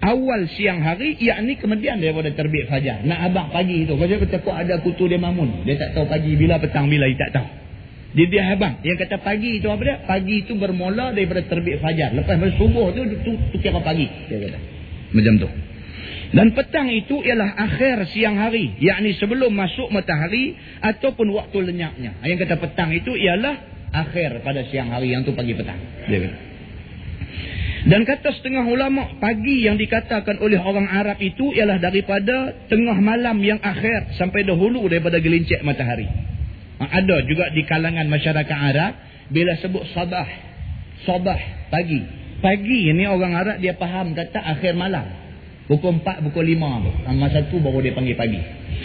[0.02, 1.16] awal siang hari.
[1.22, 3.06] Yang ni kemudian daripada terbit fajar.
[3.06, 3.96] Nak abang pagi tu.
[3.96, 5.64] Kalau kata kok ada kutu dia mamun.
[5.64, 7.48] Dia tak tahu pagi bila petang bila dia tak tahu.
[8.12, 8.84] Dia dia habang.
[8.84, 9.96] Yang kata pagi itu apa dia?
[10.04, 12.12] Pagi itu bermula daripada terbit fajar.
[12.12, 14.10] Lepas subuh tu, tu, tu kira pagi.
[14.28, 14.60] Dia kata.
[15.16, 15.50] Macam tu.
[16.32, 18.76] Dan petang itu ialah akhir siang hari.
[18.80, 22.20] Yakni sebelum masuk matahari ataupun waktu lenyapnya.
[22.24, 23.56] Yang kata petang itu ialah
[23.92, 25.12] akhir pada siang hari.
[25.12, 25.80] Yang tu pagi petang.
[26.08, 26.51] Dia kata.
[27.82, 33.42] Dan kata setengah ulama pagi yang dikatakan oleh orang Arab itu ialah daripada tengah malam
[33.42, 36.06] yang akhir sampai dahulu daripada gelincik matahari.
[36.78, 38.92] Ha, ada juga di kalangan masyarakat Arab
[39.34, 40.30] bila sebut sabah.
[41.10, 41.40] Sabah
[41.74, 42.06] pagi.
[42.42, 45.06] Pagi ni orang Arab dia faham kata akhir malam.
[45.66, 46.92] Pukul 4, pukul 5 tu.
[47.06, 48.42] Ha, masa tu baru dia panggil pagi.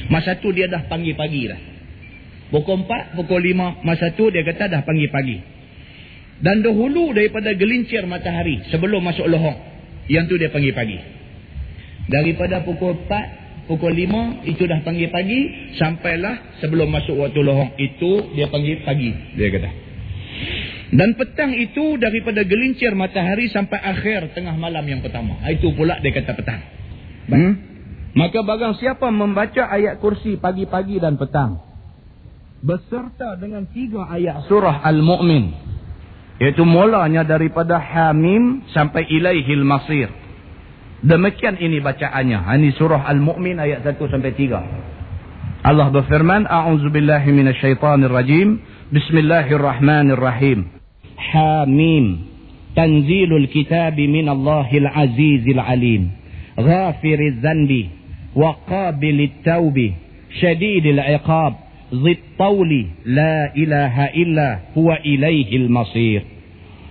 [0.09, 1.61] Masa tu dia dah panggil pagi dah.
[2.49, 3.85] Pukul 4, pukul 5.
[3.85, 5.56] Masa tu dia kata dah panggil pagi.
[6.41, 9.57] Dan dahulu daripada gelincir matahari sebelum masuk lohong.
[10.07, 10.99] Yang tu dia panggil pagi.
[12.07, 15.41] Daripada pukul 4 pukul 5 itu dah panggil pagi
[15.77, 19.71] sampailah sebelum masuk waktu lohong itu dia panggil pagi dia kata
[20.95, 26.15] dan petang itu daripada gelincir matahari sampai akhir tengah malam yang pertama itu pula dia
[26.15, 26.63] kata petang
[27.27, 27.53] hmm?
[28.15, 31.59] maka bagang siapa membaca ayat kursi pagi-pagi dan petang
[32.63, 35.75] beserta dengan tiga ayat surah Al-Mu'min
[36.41, 40.09] iaitu mulanya daripada Hamim sampai Ilaihil Masir
[41.05, 42.49] Demikian ini bacaannya.
[42.57, 45.67] Ini surah Al-Mu'min ayat 1 sampai 3.
[45.67, 48.49] Allah berfirman, A'udzubillahi minasyaitanirrajim.
[48.91, 50.73] Bismillahirrahmanirrahim.
[51.15, 52.05] Hamim.
[52.73, 56.17] Tanzilul kitabi minallahil azizil alim.
[56.57, 57.93] Ghafiriz zanbi.
[58.33, 59.93] Wa qabilit tawbi.
[60.43, 61.66] Syadidil iqab.
[61.91, 63.07] Zittawli.
[63.07, 66.23] La ilaha illa huwa ilaihil masir.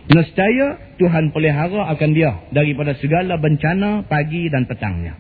[0.06, 5.18] Nescaya Tuhan pelihara akan dia daripada segala bencana pagi dan petangnya.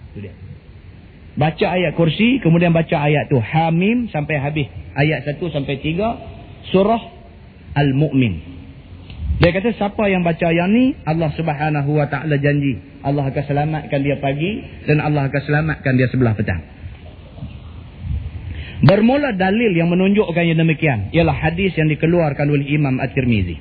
[1.35, 4.71] Baca ayat kursi, kemudian baca ayat tu Hamim sampai habis.
[4.95, 7.01] Ayat 1 sampai 3 surah
[7.75, 8.55] Al-Mu'min.
[9.35, 13.99] Dia kata siapa yang baca yang ni Allah Subhanahu wa taala janji Allah akan selamatkan
[13.99, 16.63] dia pagi dan Allah akan selamatkan dia sebelah petang.
[18.83, 23.55] Bermula dalil yang menunjukkan yang demikian ialah hadis yang dikeluarkan oleh Imam At-Tirmizi.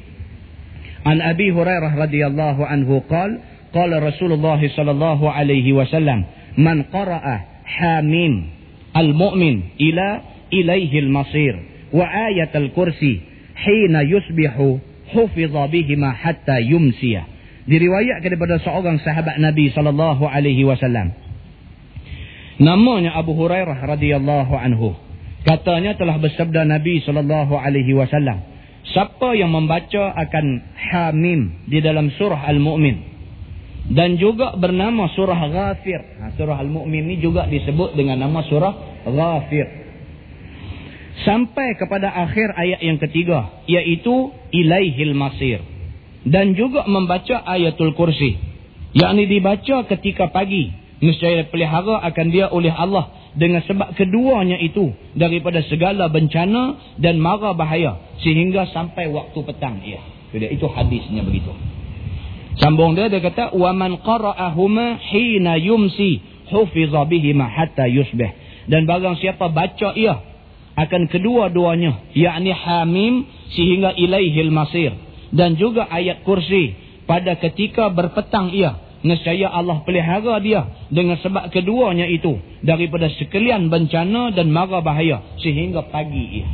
[1.07, 3.39] An Abi Hurairah radhiyallahu anhu qala
[3.71, 6.25] qala Rasulullah sallallahu alaihi wasallam
[6.59, 8.51] man qara'a hamim
[8.95, 10.23] al-mu'min ila
[10.55, 11.55] ilaihi al-masir
[11.91, 13.19] wa ayat al-kursi
[13.59, 14.79] hina yusbihu
[15.11, 17.27] hufiza bihima hatta yumsiya
[17.67, 21.11] diriwayatkan daripada seorang sahabat Nabi sallallahu alaihi wasallam
[22.59, 24.95] namanya Abu Hurairah radhiyallahu anhu
[25.43, 32.45] katanya telah bersabda Nabi sallallahu alaihi wasallam Siapa yang membaca akan Hamim di dalam surah
[32.53, 33.17] Al-Mu'min.
[33.91, 36.01] Dan juga bernama surah Ghafir.
[36.21, 39.67] Ha, surah Al-Mu'min ni juga disebut dengan nama surah Ghafir.
[41.25, 43.65] Sampai kepada akhir ayat yang ketiga.
[43.65, 45.65] Iaitu Ilaihil Masir.
[46.29, 48.37] Dan juga membaca ayatul kursi.
[48.93, 50.84] Yang ini dibaca ketika pagi.
[51.05, 57.53] Nescaya pelihara akan dia oleh Allah dengan sebab keduanya itu daripada segala bencana dan mara
[57.53, 60.01] bahaya sehingga sampai waktu petang ia
[60.33, 60.49] ya.
[60.49, 61.53] itu hadisnya begitu.
[62.57, 68.31] Sambung dia dia kata wa man qara'ahuma hina yumsi hufiza bihima hatta yusbih.
[68.65, 70.25] Dan barang siapa baca ia
[70.75, 74.95] akan kedua-duanya yakni hamim sehingga ilaihil masir.
[75.35, 82.09] Dan juga ayat kursi pada ketika berpetang ia nescaya Allah pelihara dia dengan sebab keduanya
[82.09, 86.49] itu daripada sekalian bencana dan mara bahaya sehingga pagi ia.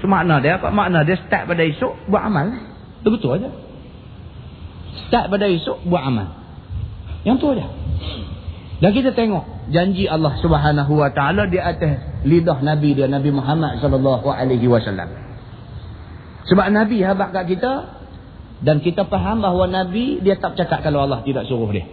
[0.00, 2.46] Semakna dia apa makna dia start pada esok buat amal.
[3.02, 3.50] Itu betul aja.
[5.10, 6.30] Start pada esok buat amal.
[7.26, 7.66] Yang tu aja.
[8.80, 13.76] Dan kita tengok janji Allah Subhanahu wa taala di atas lidah nabi dia Nabi Muhammad
[13.84, 15.10] sallallahu alaihi wasallam.
[16.48, 17.99] Sebab nabi habaq kat kita
[18.60, 21.88] dan kita faham bahawa Nabi dia tak cakap kalau Allah tidak suruh dia.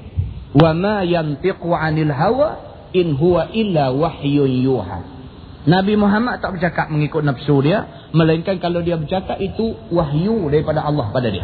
[0.51, 2.49] Wa ma yantiqu 'anil hawa
[2.91, 4.99] in huwa illa wahyun yuha.
[5.67, 11.11] Nabi Muhammad tak bercakap mengikut nafsu dia, melainkan kalau dia bercakap itu wahyu daripada Allah
[11.11, 11.43] pada dia.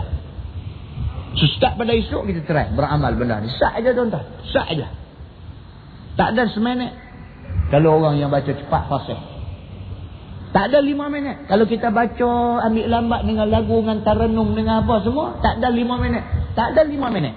[1.36, 3.52] So, start pada esok kita try beramal benda ni.
[3.52, 4.24] Sat aja tuan-tuan.
[4.54, 4.88] Sat aja.
[6.14, 6.94] Tak ada seminit.
[7.74, 9.33] Kalau orang yang baca cepat fasih.
[10.54, 11.50] Tak ada lima minit.
[11.50, 15.98] Kalau kita baca, ambil lambat dengan lagu, dengan taranum, dengan apa semua, tak ada lima
[15.98, 16.22] minit.
[16.54, 17.34] Tak ada lima minit.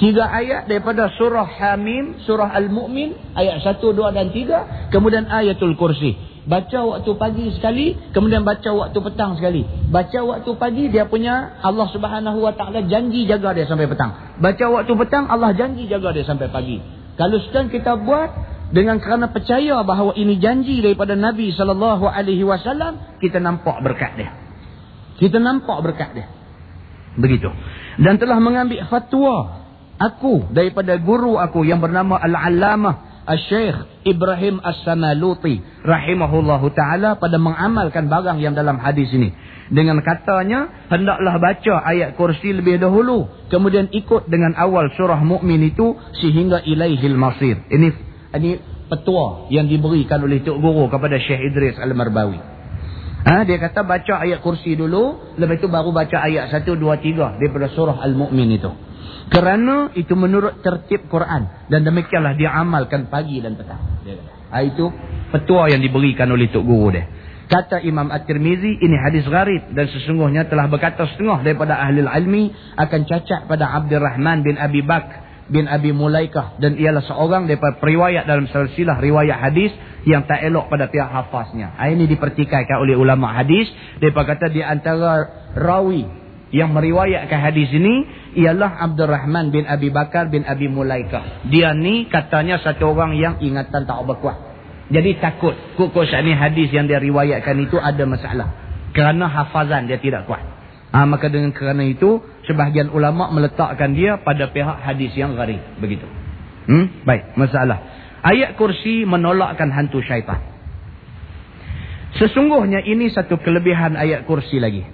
[0.00, 4.88] Tiga ayat daripada surah Hamim, surah Al-Mu'min, ayat satu, dua dan tiga.
[4.88, 6.16] Kemudian ayatul kursi.
[6.48, 9.68] Baca waktu pagi sekali, kemudian baca waktu petang sekali.
[9.92, 14.40] Baca waktu pagi, dia punya Allah subhanahu wa ta'ala janji jaga dia sampai petang.
[14.40, 16.80] Baca waktu petang, Allah janji jaga dia sampai pagi.
[17.20, 18.30] Kalau sekarang kita buat,
[18.68, 24.30] dengan kerana percaya bahawa ini janji daripada Nabi sallallahu alaihi wasallam kita nampak berkat dia.
[25.16, 26.28] Kita nampak berkat dia.
[27.18, 27.48] Begitu.
[27.98, 29.66] Dan telah mengambil fatwa
[29.98, 38.38] aku daripada guru aku yang bernama al-allamah al-syekh Ibrahim As-Samaluti rahimahullahu taala pada mengamalkan barang
[38.38, 39.34] yang dalam hadis ini.
[39.68, 45.92] Dengan katanya hendaklah baca ayat kursi lebih dahulu kemudian ikut dengan awal surah mukmin itu
[46.16, 47.60] sehingga ilaihil masir.
[47.68, 52.40] Ini ini petua yang diberikan oleh Tok Guru kepada Syekh Idris Al-Marbawi.
[53.18, 57.40] Ha, dia kata baca ayat kursi dulu, lepas itu baru baca ayat 1, 2, 3
[57.40, 58.70] daripada surah Al-Mu'min itu.
[59.28, 61.68] Kerana itu menurut tertib Quran.
[61.68, 63.80] Dan demikianlah dia amalkan pagi dan petang.
[64.48, 64.88] Ha, itu
[65.28, 67.04] petua yang diberikan oleh Tok Guru dia.
[67.48, 69.72] Kata Imam At-Tirmizi, ini hadis gharib.
[69.72, 74.84] Dan sesungguhnya telah berkata setengah daripada ahli ilmi akan cacat pada Abdul Rahman bin Abi
[74.84, 79.72] Bakr bin Abi Mulaikah dan ialah seorang daripada periwayat dalam silsilah riwayat hadis
[80.04, 81.74] yang tak elok pada pihak hafaznya.
[81.76, 83.68] Ah, ini dipertikaikan oleh ulama hadis
[84.00, 85.26] depa kata di antara
[85.56, 86.04] rawi
[86.48, 88.08] yang meriwayatkan hadis ini
[88.40, 91.48] ialah Abdul Rahman bin Abi Bakar bin Abi Mulaikah.
[91.52, 94.36] Dia ni katanya satu orang yang ingatan tak berkuat.
[94.88, 98.48] Jadi takut kukus ni hadis yang dia riwayatkan itu ada masalah.
[98.96, 100.40] Kerana hafazan dia tidak kuat.
[100.88, 105.60] Ha, maka dengan kerana itu sebahagian ulama meletakkan dia pada pihak hadis yang gharib.
[105.78, 106.08] Begitu.
[106.68, 107.04] Hmm?
[107.04, 107.80] baik masalah.
[108.20, 110.40] Ayat kursi menolakkan hantu syaitan.
[112.16, 114.84] Sesungguhnya ini satu kelebihan ayat kursi lagi.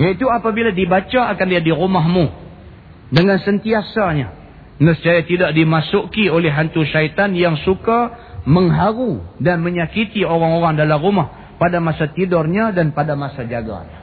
[0.00, 2.26] Iaitu apabila dibaca akan dia di rumahmu.
[3.12, 4.40] Dengan sentiasanya.
[4.80, 8.16] Nescaya tidak dimasuki oleh hantu syaitan yang suka
[8.48, 13.99] mengharu dan menyakiti orang-orang dalam rumah pada masa tidurnya dan pada masa jaganya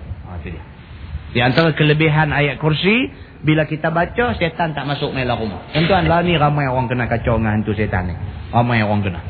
[1.38, 3.14] di antara kelebihan ayat kursi,
[3.46, 5.70] bila kita baca, setan tak masuk dalam rumah.
[5.70, 8.18] Tuan-tuan lah ni ramai orang kena kacau dengan hantu setan ni.
[8.50, 9.22] Ramai orang kena.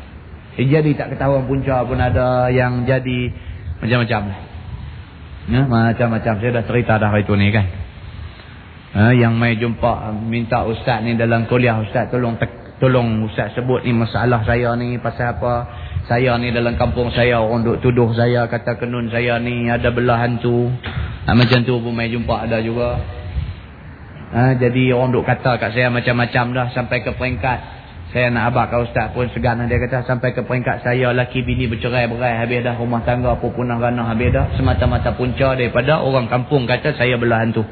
[0.56, 3.28] Eh, jadi tak ketahuan punca pun ada yang jadi
[3.84, 4.22] macam-macam.
[5.52, 6.34] Ya, macam-macam.
[6.40, 7.68] Saya dah cerita dah hari tu ni kan.
[8.96, 12.40] Ha, yang mai jumpa minta ustaz ni dalam kuliah ustaz tolong
[12.80, 15.52] tolong ustaz sebut ni masalah saya ni pasal apa
[16.08, 20.24] saya ni dalam kampung saya orang duk tuduh saya kata kenun saya ni ada belah
[20.24, 20.72] hantu.
[21.28, 22.96] Ha, macam tu pun mai jumpa ada juga.
[24.32, 27.60] Ha, jadi orang duk kata kat saya macam-macam dah sampai ke peringkat.
[28.08, 29.60] Saya nak abak kau ustaz pun segan.
[29.68, 32.72] Dia kata sampai ke peringkat saya laki bini bercerai-berai habis dah.
[32.80, 34.56] Rumah tangga pun punah ranah habis dah.
[34.56, 37.68] Semata-mata punca daripada orang kampung kata saya belah hantu.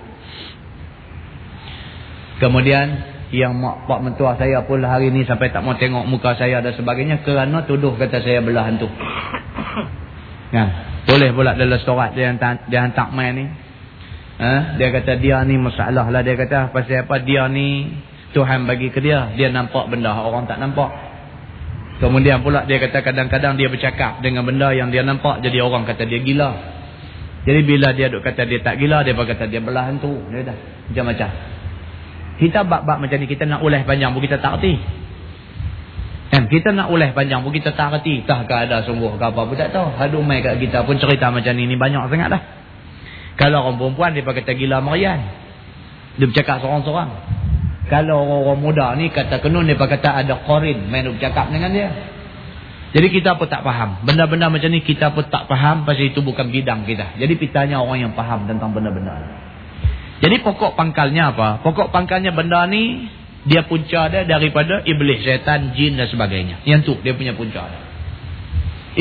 [2.36, 6.62] Kemudian yang mak pak mentua saya pun hari ni sampai tak mau tengok muka saya
[6.62, 8.86] dan sebagainya kerana tuduh kata saya belah hantu.
[10.54, 10.68] Kan?
[11.10, 13.46] Boleh pula dalam surat dia hantar dia hantar mai ni.
[14.36, 14.76] Ha?
[14.76, 17.88] dia kata dia ni masalah lah dia kata pasal apa dia ni
[18.36, 20.92] Tuhan bagi ke dia dia nampak benda orang tak nampak.
[21.98, 26.06] Kemudian pula dia kata kadang-kadang dia bercakap dengan benda yang dia nampak jadi orang kata
[26.06, 26.50] dia gila.
[27.42, 30.58] Jadi bila dia duk kata dia tak gila dia berkata dia belah hantu dia dah
[30.92, 31.55] macam-macam.
[32.36, 34.76] Kita bab-bab macam ni kita nak uleh panjang pun kita tak reti.
[36.28, 38.20] Kan kita nak uleh panjang pun kita tak reti.
[38.28, 39.88] Tahkah ada sungguh ke apa pun tak tahu.
[39.96, 42.42] Aduh mai kat kita pun cerita macam ni ni banyak sangat dah.
[43.40, 45.20] Kalau orang perempuan dia kata gila Marian.
[46.20, 47.10] Dia bercakap seorang-seorang.
[47.88, 51.88] Kalau orang-orang muda ni kata kenun dia kata ada qarin main bercakap dengan dia.
[52.92, 54.04] Jadi kita pun tak faham.
[54.04, 57.16] Benda-benda macam ni kita pun tak faham pasal itu bukan bidang kita.
[57.16, 59.45] Jadi pitanya orang yang faham tentang benda-benda ni.
[60.16, 61.60] Jadi pokok pangkalnya apa?
[61.60, 63.08] Pokok pangkalnya benda ni
[63.46, 66.66] dia punca dia daripada iblis, syaitan, jin dan sebagainya.
[66.66, 67.80] Yang tu dia punya punca dia.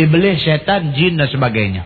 [0.05, 1.83] Iblis, syaitan, jin dan sebagainya.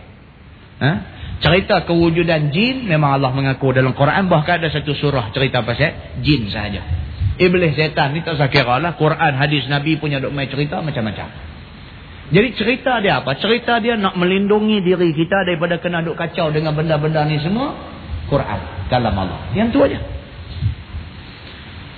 [0.82, 0.92] Ha?
[1.40, 6.52] Cerita kewujudan jin memang Allah mengaku dalam Quran bahkan ada satu surah cerita pasal jin
[6.52, 6.82] saja.
[7.40, 8.98] Iblis, syaitan ni tak saya kira lah.
[8.98, 11.32] Quran, hadis Nabi punya duk main cerita macam-macam.
[12.30, 13.40] Jadi cerita dia apa?
[13.40, 17.99] Cerita dia nak melindungi diri kita daripada kena duk kacau dengan benda-benda ni semua.
[18.30, 19.40] Quran kalam Allah.
[19.52, 19.98] Yang tu aja.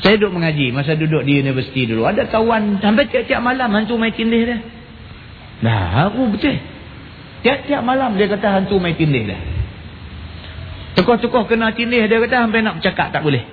[0.03, 2.09] Saya duduk mengaji masa duduk di universiti dulu.
[2.09, 4.59] Ada kawan sampai tiap-tiap malam hantu main tindih dia.
[5.63, 6.59] Dah aku betul.
[7.47, 9.39] Tiap-tiap malam dia kata hantu main tindih dia.
[10.99, 13.47] Tokoh-tokoh kena tindih dia kata sampai nak bercakap tak boleh.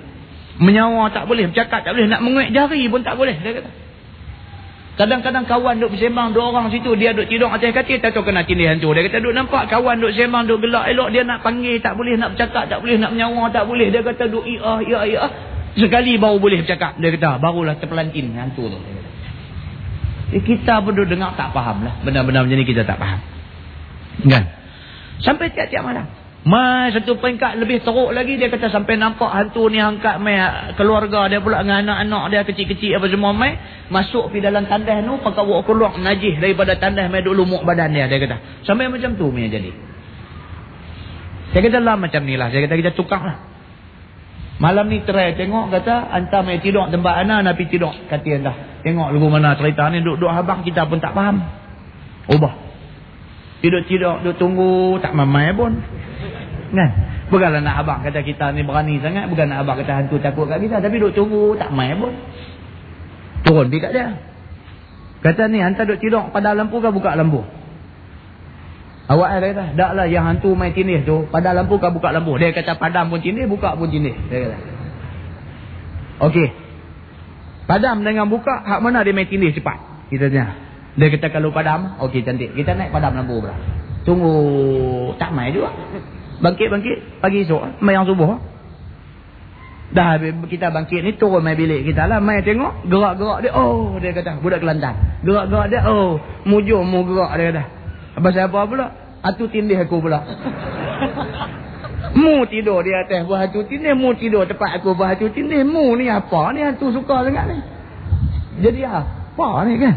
[0.60, 3.70] Menyawa tak boleh, bercakap tak boleh, nak menguik jari pun tak boleh dia kata.
[4.98, 8.44] Kadang-kadang kawan duk bersembang dua orang situ dia duk tidur atas katil tak tahu kena
[8.44, 8.90] tindih hantu.
[8.92, 12.18] Dia kata duk nampak kawan duk sembang duk gelak elok dia nak panggil tak boleh
[12.20, 13.88] nak bercakap tak boleh nak menyawa tak boleh.
[13.88, 15.20] Dia kata duk iya iya iya.
[15.78, 16.98] Sekali baru boleh bercakap.
[16.98, 18.78] Dia kata barulah terpelantin hantu tu.
[20.30, 21.94] Eh, kita pun duk dengar tak faham lah.
[22.06, 23.18] Benar-benar macam ni kita tak faham.
[24.26, 24.44] Kan?
[25.24, 26.19] Sampai tiap-tiap malam.
[26.40, 30.40] Mai satu peringkat lebih teruk lagi dia kata sampai nampak hantu ni angkat mai
[30.72, 33.60] keluarga dia pula dengan anak-anak dia kecil-kecil apa semua mai
[33.92, 37.92] masuk pi dalam tandas tu pakai buat keluar najis daripada tandas mai dulu muk badan
[37.92, 38.64] dia dia kata.
[38.64, 39.68] Sampai macam tu mai jadi.
[41.52, 42.48] Saya kata lah macam ni lah.
[42.48, 43.36] Saya kata kita tukar lah.
[44.64, 47.92] Malam ni try tengok kata hantar mai tidur tempat anak nak tidur.
[48.08, 51.44] Kata dah tengok lagu mana cerita ni duduk-duduk habang kita pun tak faham.
[52.32, 52.69] Ubah
[53.60, 55.78] tidur-tidur duduk tunggu tak mamai pun
[56.70, 56.90] Kan?
[57.30, 59.30] Bukanlah nak abang kata kita ni berani sangat.
[59.30, 60.82] Bukan nak abang kata hantu takut kat kita.
[60.82, 62.14] Tapi duk tunggu tak main pun.
[63.46, 64.06] Turun pergi kat dia.
[65.20, 67.44] Kata ni hantar duk tidur pada lampu ke buka lampu?
[69.10, 72.38] Awak ada kata, tak lah yang hantu main tindih tu, pada lampu ke buka lampu?
[72.38, 74.14] Dia kata padam pun tindih, buka pun tindih.
[74.30, 74.56] Dia kata.
[76.30, 76.48] Okey.
[77.66, 79.82] Padam dengan buka, hak mana dia main tindih cepat?
[80.14, 80.69] Kita tanya.
[80.98, 82.50] Dia kata kalau padam, okey cantik.
[82.58, 83.54] Kita naik padam lampu pula.
[84.02, 84.34] Tunggu,
[85.20, 85.70] tak main juga.
[86.40, 88.40] Bangkit-bangkit pagi esok Mayang subuh.
[89.90, 92.22] Dah kita bangkit ni turun main bilik kita lah.
[92.22, 94.94] Main tengok gerak-gerak dia Oh dia kata budak Kelantan.
[95.26, 97.64] Gerak-gerak dia oh mujur mu gerak dia kata.
[98.22, 98.86] Apa siapa pula?
[99.20, 100.22] Atu tindih aku pula.
[102.10, 105.66] Mu tidur di atas buah hatu tindih Mu tidur tempat aku buah hatu tindih.
[105.66, 107.58] Mu ni apa ni hatu suka sangat ni?
[108.64, 109.94] Jadi apa ni kan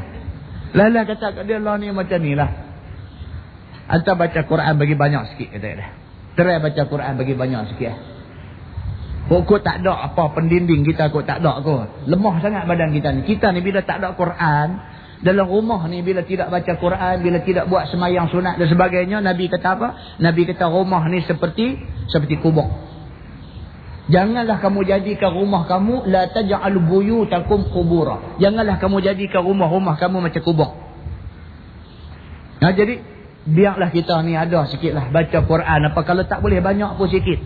[0.74, 2.50] Lala kata kat dia lah ni macam ni lah
[3.88, 5.88] Hantar baca Quran bagi banyak sikit kata dia
[6.34, 7.94] Try baca Quran bagi banyak sikit.
[9.30, 12.10] Kok tak ada apa pendinding kita kok tak ada kok.
[12.10, 13.22] Lemah sangat badan kita ni.
[13.24, 14.68] Kita ni bila tak ada Quran,
[15.24, 19.48] dalam rumah ni bila tidak baca Quran, bila tidak buat semayang sunat dan sebagainya, Nabi
[19.48, 19.88] kata apa?
[20.20, 22.68] Nabi kata rumah ni seperti seperti kubur.
[24.04, 28.36] Janganlah kamu jadikan rumah kamu la taj'al buyutakum qubura.
[28.36, 30.70] Janganlah kamu jadikan rumah-rumah kamu macam kubur.
[32.60, 33.00] Nah jadi
[33.48, 37.40] biarlah kita ni ada sikit lah baca Quran apa kalau tak boleh banyak pun sikit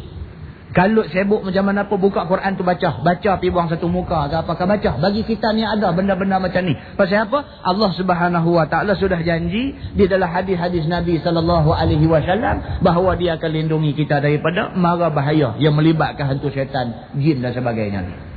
[0.75, 2.99] kalau sibuk macam mana pun buka Quran tu baca.
[2.99, 4.99] Baca pergi buang satu muka ke apakah baca.
[4.99, 6.75] Bagi kita ni ada benda-benda macam ni.
[6.99, 7.63] Pasal apa?
[7.63, 13.39] Allah subhanahu wa ta'ala sudah janji di dalam hadis-hadis Nabi sallallahu alaihi wasallam bahawa dia
[13.39, 18.27] akan lindungi kita daripada mara bahaya yang melibatkan hantu syaitan jin dan sebagainya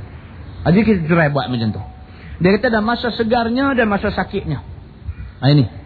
[0.61, 1.81] jadi kita try buat macam tu.
[2.41, 4.61] Dia kata ada masa segarnya dan masa sakitnya.
[5.41, 5.80] Ha, ini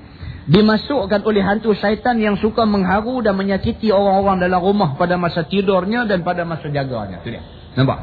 [0.45, 6.05] dimasukkan oleh hantu syaitan yang suka mengharu dan menyakiti orang-orang dalam rumah pada masa tidurnya
[6.05, 7.21] dan pada masa jaganya.
[7.25, 7.43] Itu dia.
[7.73, 7.97] Nampak?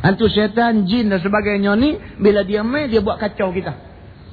[0.00, 3.76] Hantu syaitan, jin dan sebagainya ni, bila dia main, dia buat kacau kita.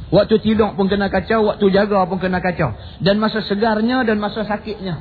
[0.07, 2.71] Waktu tidur pun kena kacau, waktu jaga pun kena kacau.
[3.03, 4.95] Dan masa segarnya dan masa sakitnya.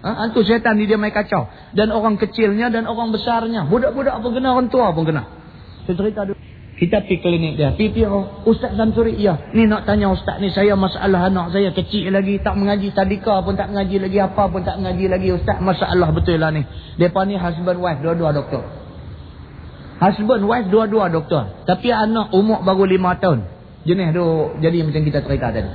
[0.00, 0.10] Ha?
[0.26, 1.52] Hantu syaitan ni dia main kacau.
[1.76, 3.68] Dan orang kecilnya dan orang besarnya.
[3.68, 5.28] Budak-budak pun kena, orang tua pun kena.
[5.84, 6.55] Saya cerita dulu.
[6.76, 7.72] Kita pergi klinik dia.
[7.72, 9.48] Pergi oh, Ustaz Samsuri, ya.
[9.56, 12.36] Ni nak tanya Ustaz ni, saya masalah anak saya kecil lagi.
[12.44, 14.18] Tak mengaji tadika pun tak mengaji lagi.
[14.20, 15.56] Apa pun tak mengaji lagi Ustaz.
[15.64, 16.68] Masalah betul lah ni.
[17.00, 18.60] Mereka ni husband wife, dua-dua doktor.
[20.04, 21.64] Husband wife, dua-dua doktor.
[21.64, 23.48] Tapi anak umur baru lima tahun.
[23.88, 24.26] Jenis tu,
[24.60, 25.72] jadi macam kita cerita tadi.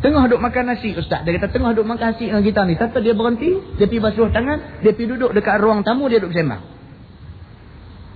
[0.00, 1.22] Tengah duduk makan nasi Ustaz.
[1.22, 2.74] Dia kata tengah duduk makan nasi dengan kita ni.
[2.74, 6.34] Tata dia berhenti, dia pergi basuh tangan, dia pergi duduk dekat ruang tamu, dia duduk
[6.34, 6.79] bersembang.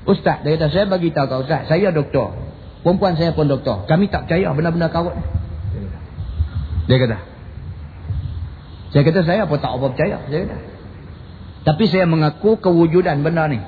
[0.05, 2.37] Ustaz, dia kata, saya bagi tahu kau Ustaz, saya doktor.
[2.85, 3.89] Perempuan saya pun doktor.
[3.89, 5.17] Kami tak percaya benar-benar kawat.
[6.85, 7.17] Dia kata.
[8.93, 10.17] Saya kata, saya pun tak apa percaya.
[10.29, 10.57] Dia kata.
[11.65, 13.65] Tapi saya mengaku kewujudan benda ni.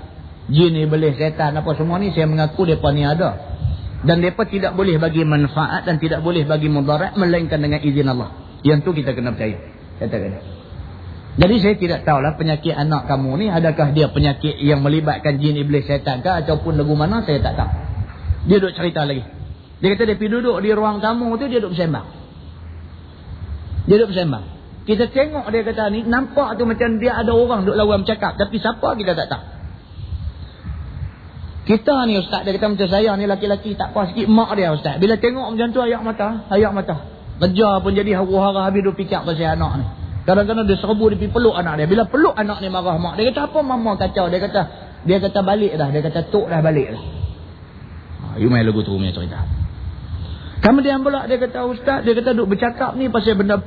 [0.53, 3.31] Jin ni boleh, setan apa semua ni, saya mengaku mereka ni ada.
[4.05, 8.61] Dan mereka tidak boleh bagi manfaat dan tidak boleh bagi mudarat melainkan dengan izin Allah.
[8.61, 9.57] Yang tu kita kena percaya.
[9.97, 10.56] Kata kata.
[11.37, 15.85] Jadi saya tidak tahulah penyakit anak kamu ni adakah dia penyakit yang melibatkan jin iblis
[15.85, 17.73] syaitan ke ataupun lagu mana saya tak tahu.
[18.49, 19.21] Dia duduk cerita lagi.
[19.85, 22.09] Dia kata dia pergi duduk di ruang tamu tu dia duduk bersembang.
[23.85, 24.45] Dia duduk bersembang.
[24.89, 28.57] Kita tengok dia kata ni nampak tu macam dia ada orang duduk lawan bercakap tapi
[28.57, 29.45] siapa kita tak tahu.
[31.69, 34.97] Kita ni ustaz dia kata macam saya ni laki-laki tak puas sikit mak dia ustaz.
[34.97, 36.97] Bila tengok macam tu ayak mata, ayak mata.
[37.45, 40.06] Kerja pun jadi haru-hara habis duk fikir pasal anak ni.
[40.27, 41.87] Kadang-kadang dia serbu pergi peluk anak dia.
[41.87, 43.15] Bila peluk anak ni marah mak.
[43.15, 44.27] Dia kata apa mama kacau.
[44.27, 44.61] Dia kata
[45.07, 45.89] dia kata balik dah.
[45.95, 47.03] Dia kata tok dah balik dah.
[48.19, 49.47] Ha, you main lagu tu punya cerita.
[50.67, 52.03] Kemudian pula dia kata ustaz.
[52.03, 53.63] Dia kata duk bercakap ni pasal benda.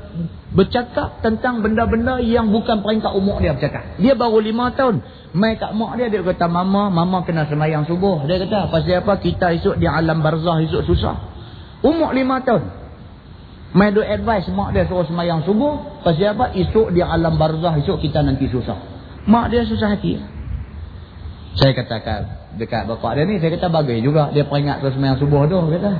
[0.51, 3.95] Bercakap tentang benda-benda yang bukan peringkat umur dia bercakap.
[3.95, 4.99] Dia baru lima tahun.
[5.31, 6.11] Mai kat mak dia.
[6.11, 6.91] Dia kata mama.
[6.91, 8.27] Mama kena semayang subuh.
[8.27, 11.15] Dia kata pasal apa kita esok di alam barzah esok susah.
[11.87, 12.78] Umur lima tahun.
[13.69, 16.01] Mai do advice mak dia suruh semayang subuh.
[16.01, 16.49] Pasal apa?
[16.57, 17.77] Esok dia alam barzah.
[17.77, 18.77] Esok kita nanti susah.
[19.29, 20.17] Mak dia susah hati.
[21.53, 23.37] Saya katakan dekat bapak dia ni.
[23.37, 24.33] Saya kata bagai juga.
[24.33, 25.61] Dia peringat terus semayang subuh tu.
[25.61, 25.91] Kata.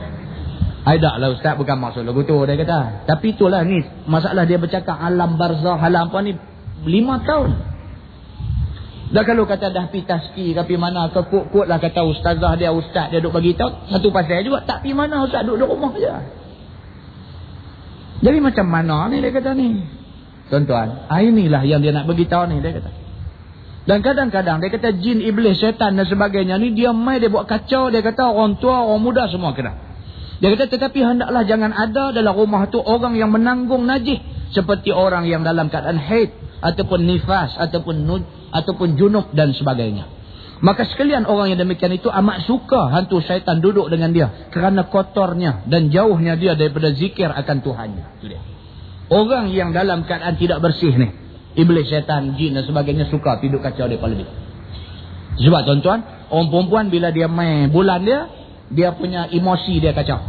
[0.90, 1.54] Tidak lah ustaz.
[1.62, 2.42] Bukan maksud lagu tu.
[2.50, 3.06] Dia kata.
[3.06, 3.86] Tapi itulah ni.
[4.10, 5.78] Masalah dia bercakap alam barzah.
[5.78, 6.34] Alam apa ni.
[6.90, 7.70] Lima tahun.
[9.10, 13.10] Dah kalau kata dah pi taski tapi mana ke kut-kut lah kata ustazah dia ustaz
[13.10, 16.14] dia duk bagi tahu satu pasal juga tak pi mana ustaz duduk di rumah je.
[18.20, 19.80] Jadi macam mana ni dia kata ni?
[20.50, 22.90] Tuan-tuan, ah, inilah yang dia nak bagi tahu ni dia kata.
[23.88, 27.90] Dan kadang-kadang dia kata jin iblis syaitan dan sebagainya ni dia mai dia buat kacau
[27.90, 29.78] dia kata orang tua orang muda semua kena.
[30.44, 34.20] Dia kata tetapi hendaklah jangan ada dalam rumah tu orang yang menanggung najis
[34.52, 38.04] seperti orang yang dalam keadaan haid ataupun nifas ataupun
[38.52, 40.19] ataupun junub dan sebagainya.
[40.60, 44.52] Maka sekalian orang yang demikian itu amat suka hantu syaitan duduk dengan dia.
[44.52, 48.06] Kerana kotornya dan jauhnya dia daripada zikir akan Tuhannya.
[49.10, 51.08] Orang yang dalam keadaan tidak bersih ni.
[51.56, 54.28] Iblis, syaitan, jin dan sebagainya suka tidur kacau dia lebih.
[55.40, 58.28] Sebab tuan-tuan, orang perempuan bila dia main bulan dia,
[58.70, 60.20] dia punya emosi dia kacau.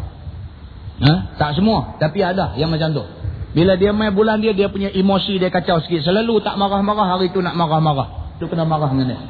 [1.02, 1.12] Ha?
[1.36, 3.04] Tak semua, tapi ada yang macam tu.
[3.50, 6.06] Bila dia main bulan dia, dia punya emosi dia kacau sikit.
[6.06, 8.38] Selalu tak marah-marah, hari tu nak marah-marah.
[8.38, 9.20] Tu kena marah dengan dia.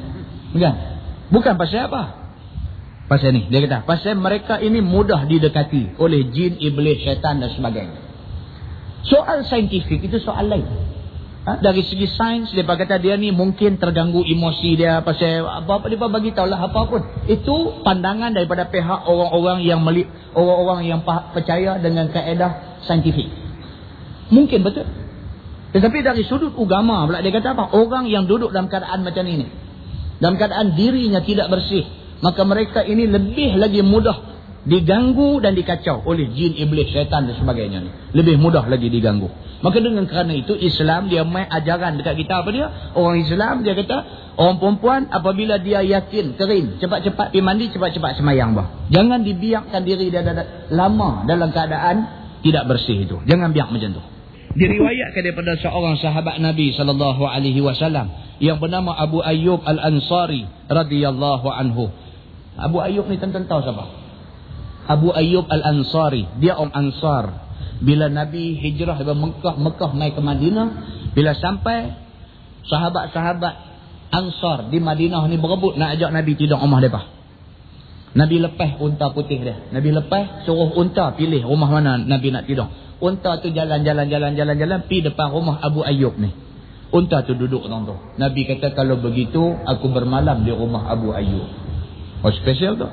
[0.53, 0.90] Bukan?
[1.31, 2.03] Bukan pasal apa?
[3.07, 3.47] Pasal ni.
[3.47, 7.99] Dia kata, pasal mereka ini mudah didekati oleh jin, iblis, syaitan dan sebagainya.
[9.07, 10.67] Soal saintifik itu soal lain.
[11.41, 11.57] Ha?
[11.57, 15.01] Dari segi sains, dia kata dia ni mungkin terganggu emosi dia.
[15.01, 17.01] Pasal apa-apa dia bagi tahu lah apa pun.
[17.25, 19.81] Itu pandangan daripada pihak orang-orang yang
[20.37, 23.27] orang-orang yang percaya dengan kaedah saintifik.
[24.29, 24.85] Mungkin betul.
[25.71, 27.73] Tetapi dari sudut agama pula dia kata apa?
[27.73, 29.60] Orang yang duduk dalam keadaan macam ini.
[30.21, 31.83] Dalam keadaan dirinya tidak bersih.
[32.21, 38.13] Maka mereka ini lebih lagi mudah diganggu dan dikacau oleh jin, iblis, syaitan dan sebagainya.
[38.13, 39.25] Lebih mudah lagi diganggu.
[39.65, 42.69] Maka dengan kerana itu Islam dia main ajaran dekat kita apa dia?
[42.93, 43.97] Orang Islam dia kata
[44.37, 48.89] orang perempuan apabila dia yakin kering cepat-cepat pergi mandi cepat-cepat semayang bah.
[48.93, 50.21] Jangan dibiarkan diri dia
[50.69, 51.97] lama dalam keadaan
[52.45, 53.17] tidak bersih itu.
[53.25, 54.01] Jangan biar macam tu
[54.55, 58.11] diriwayatkan daripada seorang sahabat Nabi sallallahu alaihi wasallam
[58.43, 61.93] yang bernama Abu Ayyub Al-Ansari radhiyallahu anhu.
[62.59, 63.85] Abu Ayyub ni tuan tahu siapa?
[64.91, 67.25] Abu Ayyub Al-Ansari, dia orang Ansar.
[67.81, 70.67] Bila Nabi hijrah dari Mekah, Mekah naik ke Madinah,
[71.17, 71.97] bila sampai
[72.65, 73.53] sahabat-sahabat
[74.11, 77.01] Ansar di Madinah ni berebut nak ajak Nabi tidur rumah depa.
[78.11, 79.71] Nabi lepas unta putih dia.
[79.71, 82.67] Nabi lepas suruh unta pilih rumah mana Nabi nak tidur.
[83.01, 86.29] Unta tu jalan-jalan-jalan-jalan-jalan pi depan rumah Abu Ayyub ni.
[86.93, 87.97] Unta tu duduk dalam tu.
[88.21, 91.49] Nabi kata kalau begitu aku bermalam di rumah Abu Ayyub.
[92.21, 92.87] Oh special tu.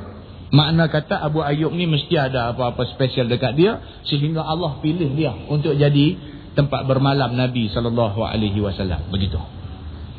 [0.48, 5.36] Makna kata Abu Ayyub ni mesti ada apa-apa special dekat dia sehingga Allah pilih dia
[5.52, 6.16] untuk jadi
[6.56, 9.12] tempat bermalam Nabi sallallahu alaihi wasallam.
[9.12, 9.36] Begitu.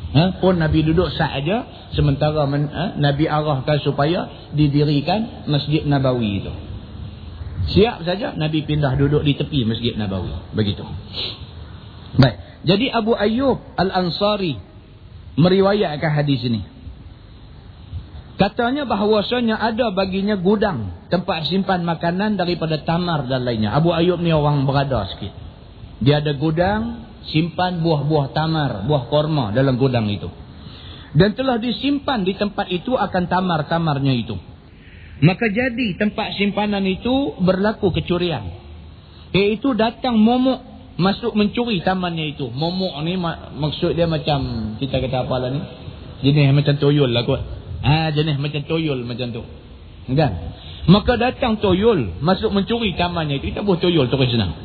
[0.10, 0.38] Ha?
[0.38, 2.94] Pun Nabi duduk sahaja sementara men, ha?
[2.98, 6.54] Nabi arahkan supaya didirikan Masjid Nabawi itu.
[7.70, 10.58] Siap saja Nabi pindah duduk di tepi Masjid Nabawi.
[10.58, 10.82] Begitu.
[12.18, 12.66] Baik.
[12.66, 14.58] Jadi Abu Ayyub Al-Ansari
[15.38, 16.66] meriwayatkan hadis ini.
[18.40, 23.76] Katanya bahawasanya ada baginya gudang tempat simpan makanan daripada tamar dan lainnya.
[23.76, 25.36] Abu Ayyub ni orang berada sikit.
[26.00, 30.32] Dia ada gudang simpan buah-buah tamar, buah korma dalam gudang itu.
[31.12, 34.40] Dan telah disimpan di tempat itu akan tamar-tamarnya itu.
[35.20, 38.56] Maka jadi tempat simpanan itu berlaku kecurian.
[39.36, 40.64] Iaitu datang momok
[40.96, 42.48] masuk mencuri tamannya itu.
[42.48, 45.62] Momok ni mak maksud dia macam kita kata apa lah ni.
[46.24, 47.42] Jenis macam toyol lah kot.
[47.80, 49.44] Ha, jenis macam toyol macam tu.
[50.16, 50.32] Kan?
[50.88, 53.52] Maka datang toyol masuk mencuri tamannya itu.
[53.52, 54.56] Kita buat toyol terus senang.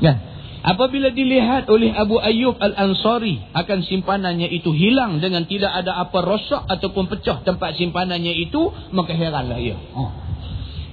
[0.00, 0.16] Kan?
[0.62, 6.62] Apabila dilihat oleh Abu Ayyub Al-Ansari akan simpanannya itu hilang dengan tidak ada apa rosak
[6.70, 9.74] ataupun pecah tempat simpanannya itu, maka heranlah ia.
[9.98, 10.14] Oh.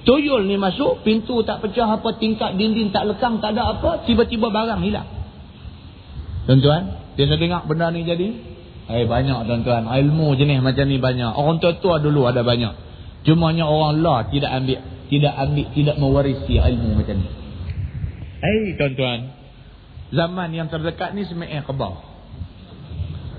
[0.02, 4.50] Tuyul ni masuk, pintu tak pecah apa, tingkat dinding tak lekang, tak ada apa, tiba-tiba
[4.50, 5.06] barang hilang.
[6.50, 8.28] Tuan-tuan, biasa dengar benda ni jadi?
[8.90, 11.30] Eh banyak tuan-tuan, ilmu jenis macam ni banyak.
[11.30, 12.74] Orang tua-tua dulu ada banyak.
[13.22, 17.30] Cumanya orang lah tidak ambil, tidak ambil, tidak mewarisi ilmu macam ni.
[18.40, 19.39] Eh tuan-tuan,
[20.10, 21.98] zaman yang terdekat ni Seme'eh Kebau.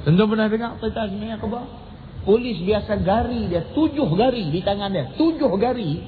[0.07, 1.67] Tentu pernah dengar cerita Seme'eh Kebau?
[2.21, 5.05] Polis biasa gari dia, tujuh gari di tangan dia.
[5.17, 6.01] Tujuh gari.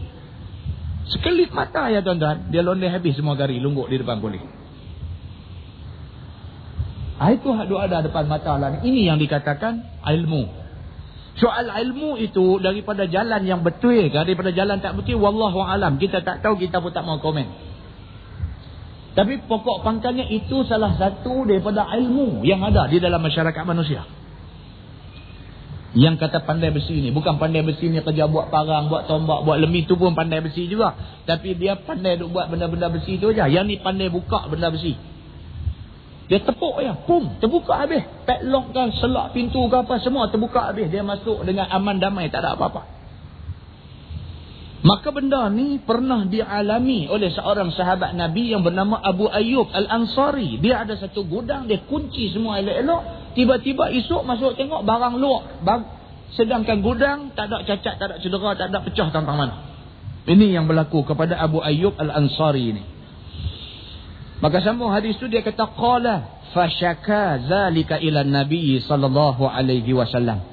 [1.10, 2.54] Sekelip mata ya tuan-tuan.
[2.54, 4.44] Dia londe habis semua gari, lungguk di depan polis.
[7.24, 8.84] Itu hak ada depan mata lah.
[8.84, 10.64] Ini yang dikatakan ilmu.
[11.34, 16.46] Soal ilmu itu daripada jalan yang betul daripada jalan tak betul wallahu alam kita tak
[16.46, 17.73] tahu kita pun tak mau komen.
[19.14, 24.02] Tapi pokok pangkalnya itu salah satu daripada ilmu yang ada di dalam masyarakat manusia.
[25.94, 29.62] Yang kata pandai besi ni bukan pandai besi ni kerja buat parang, buat tombak, buat
[29.62, 30.98] lemih tu pun pandai besi juga.
[31.30, 33.46] Tapi dia pandai duk buat benda-benda besi tu aja.
[33.46, 34.98] Yang ni pandai buka benda besi.
[36.34, 38.02] Dia tepuk ya, pum, terbuka habis.
[38.26, 40.90] Padlock kan, selak pintu ke apa, semua terbuka habis.
[40.90, 43.03] Dia masuk dengan aman damai, tak ada apa-apa.
[44.84, 50.60] Maka benda ni pernah dialami oleh seorang sahabat Nabi yang bernama Abu Ayyub Al-Ansari.
[50.60, 53.32] Dia ada satu gudang, dia kunci semua elok-elok.
[53.32, 55.64] Tiba-tiba esok masuk tengok barang luar.
[56.36, 59.56] Sedangkan gudang tak ada cacat, tak ada cedera, tak ada pecah tentang mana.
[60.28, 62.84] Ini yang berlaku kepada Abu Ayyub Al-Ansari ini.
[64.44, 70.53] Maka sambung hadis tu dia kata qala fashaka zalika ila nabi sallallahu alaihi wasallam.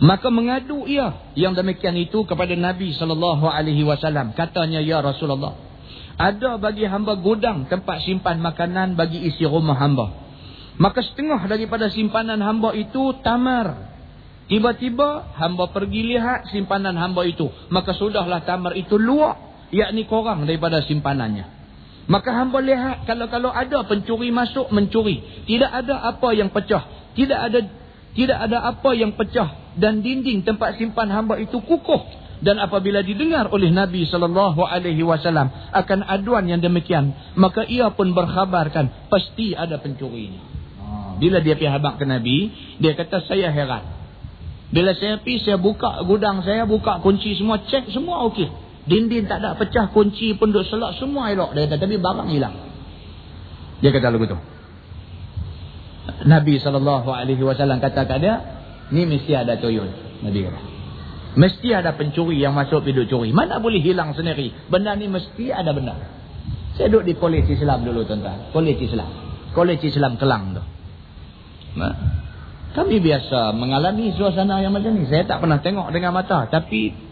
[0.00, 4.32] Maka mengadu ia yang demikian itu kepada Nabi sallallahu alaihi wasallam.
[4.32, 5.52] Katanya ya Rasulullah,
[6.16, 10.12] ada bagi hamba gudang tempat simpan makanan bagi isi rumah hamba.
[10.80, 13.92] Maka setengah daripada simpanan hamba itu tamar.
[14.48, 17.52] Tiba-tiba hamba pergi lihat simpanan hamba itu.
[17.68, 19.36] Maka sudahlah tamar itu luak.
[19.70, 21.46] Yakni korang daripada simpanannya.
[22.10, 25.44] Maka hamba lihat kalau-kalau ada pencuri masuk mencuri.
[25.44, 26.82] Tidak ada apa yang pecah.
[27.14, 27.60] Tidak ada
[28.14, 29.74] tidak ada apa yang pecah.
[29.78, 32.02] Dan dinding tempat simpan hamba itu kukuh.
[32.40, 34.56] Dan apabila didengar oleh Nabi SAW
[35.76, 37.12] akan aduan yang demikian.
[37.36, 40.40] Maka ia pun berkhabarkan pasti ada pencuri ini.
[40.80, 42.36] Ha, bila dia pergi habak ke Nabi,
[42.80, 43.84] dia kata saya heran.
[44.70, 48.48] Bila saya pergi, saya buka gudang saya, buka kunci semua, cek semua okey.
[48.88, 51.52] Dinding tak ada pecah, kunci pun duk selak, semua elok.
[51.52, 52.54] Dia kata, tapi barang hilang.
[53.84, 54.38] Dia kata lagu tu.
[56.24, 58.34] Nabi SAW kata kat dia,
[58.90, 59.88] ni mesti ada tuyul.
[60.24, 60.60] Nabi kata.
[61.30, 63.30] Mesti ada pencuri yang masuk hidup curi.
[63.30, 64.50] Mana boleh hilang sendiri?
[64.66, 65.94] Benda ni mesti ada benda.
[66.74, 68.50] Saya duduk di kolej Islam dulu tuan-tuan.
[68.50, 69.06] Kolej Islam.
[69.54, 70.62] Kolej Islam Kelang tu.
[71.78, 71.94] Nah.
[72.70, 75.06] Kami biasa mengalami suasana yang macam ni.
[75.06, 76.46] Saya tak pernah tengok dengan mata.
[76.50, 77.10] Tapi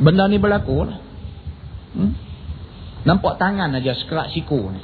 [0.00, 0.98] Benda ni berlaku lah.
[1.92, 2.12] Hmm?
[3.04, 4.80] Nampak tangan aja sekerak siku ni.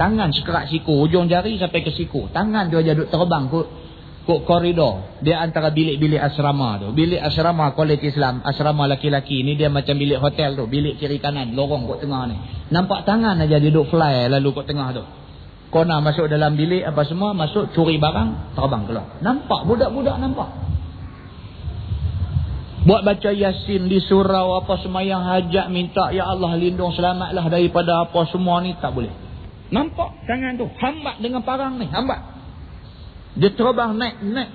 [0.00, 1.04] Tangan sekerak siku.
[1.04, 2.32] Ujung jari sampai ke siku.
[2.32, 3.60] Tangan tu aja duduk terbang ke,
[4.24, 5.20] ke koridor.
[5.20, 6.96] Dia antara bilik-bilik asrama tu.
[6.96, 8.40] Bilik asrama kolej Islam.
[8.40, 10.64] Asrama laki-laki ni dia macam bilik hotel tu.
[10.64, 11.52] Bilik kiri kanan.
[11.52, 12.36] Lorong kat tengah ni.
[12.72, 15.04] Nampak tangan aja dia duduk fly lalu kat tengah tu.
[15.68, 17.36] Kona masuk dalam bilik apa semua.
[17.36, 18.56] Masuk curi barang.
[18.56, 19.20] Terbang keluar.
[19.20, 19.68] Nampak.
[19.68, 20.48] Budak-budak nampak.
[22.88, 28.24] Buat baca yasin di surau apa semayang hajat minta ya Allah lindung selamatlah daripada apa
[28.32, 29.28] semua ni tak boleh.
[29.70, 32.18] Nampak tangan tu hambat dengan parang ni hambat.
[33.38, 34.50] Dia terbang naik naik.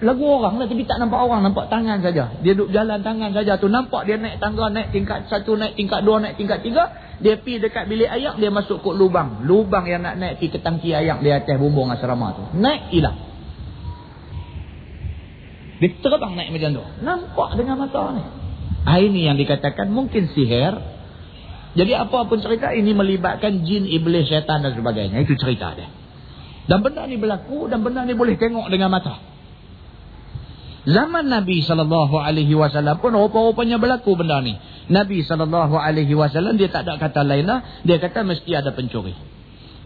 [0.00, 2.32] Lagu orang lah tapi tak nampak orang nampak tangan saja.
[2.40, 6.00] Dia duduk jalan tangan saja tu nampak dia naik tangga naik tingkat satu naik tingkat
[6.00, 6.88] dua naik tingkat tiga.
[7.20, 9.44] Dia pi dekat bilik ayak dia masuk kot lubang.
[9.44, 12.44] Lubang yang nak naik pi ke tangki ayak di atas bumbung asrama tu.
[12.56, 13.20] Naik hilang.
[15.84, 16.84] Dia terbang naik macam tu.
[17.04, 18.24] Nampak dengan mata ni.
[18.88, 20.99] Ini yang dikatakan mungkin sihir.
[21.70, 25.22] Jadi apa pun cerita ini melibatkan jin, iblis, syaitan dan sebagainya.
[25.22, 25.86] Itu cerita dia.
[26.66, 29.22] Dan benda ni berlaku dan benda ni boleh tengok dengan mata.
[30.80, 34.56] Zaman Nabi SAW pun rupa-rupanya berlaku benda ni.
[34.90, 37.84] Nabi SAW dia tak ada kata lain lah.
[37.86, 39.14] Dia kata mesti ada pencuri.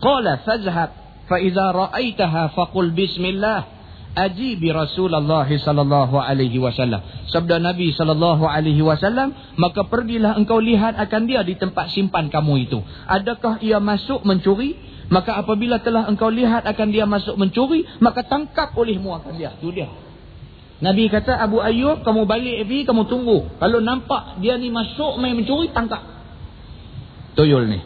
[0.01, 0.91] Qala fazhab
[1.29, 3.74] fa iza ra'aitaha faqul bismillah
[4.15, 7.03] ajibi Rasulullah sallallahu alaihi wasallam.
[7.29, 12.71] Sabda Nabi sallallahu alaihi wasallam, maka pergilah engkau lihat akan dia di tempat simpan kamu
[12.71, 12.79] itu.
[13.11, 14.79] Adakah ia masuk mencuri?
[15.13, 19.53] Maka apabila telah engkau lihat akan dia masuk mencuri, maka tangkap olehmu akan dia.
[19.61, 19.91] Itu dia.
[20.81, 23.47] Nabi kata Abu Ayyub, kamu balik pergi, kamu tunggu.
[23.61, 26.03] Kalau nampak dia ni masuk main mencuri, tangkap.
[27.37, 27.81] Tuyul ni.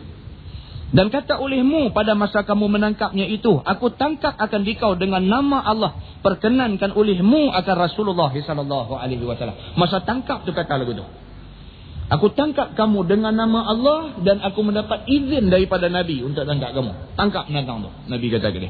[0.89, 5.93] Dan kata olehmu pada masa kamu menangkapnya itu, aku tangkap akan dikau dengan nama Allah.
[6.19, 9.55] Perkenankan olehmu akan Rasulullah sallallahu alaihi wasallam.
[9.79, 11.07] Masa tangkap tu kata lagu tu.
[12.09, 17.15] Aku tangkap kamu dengan nama Allah dan aku mendapat izin daripada Nabi untuk tangkap kamu.
[17.15, 17.91] Tangkap binatang tu.
[18.09, 18.69] Nabi kata gini.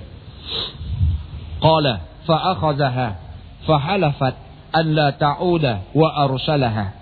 [1.63, 3.09] Qala fa akhadhaha
[3.63, 4.35] fa halafat
[4.75, 6.99] an la ta'uda wa arsalaha.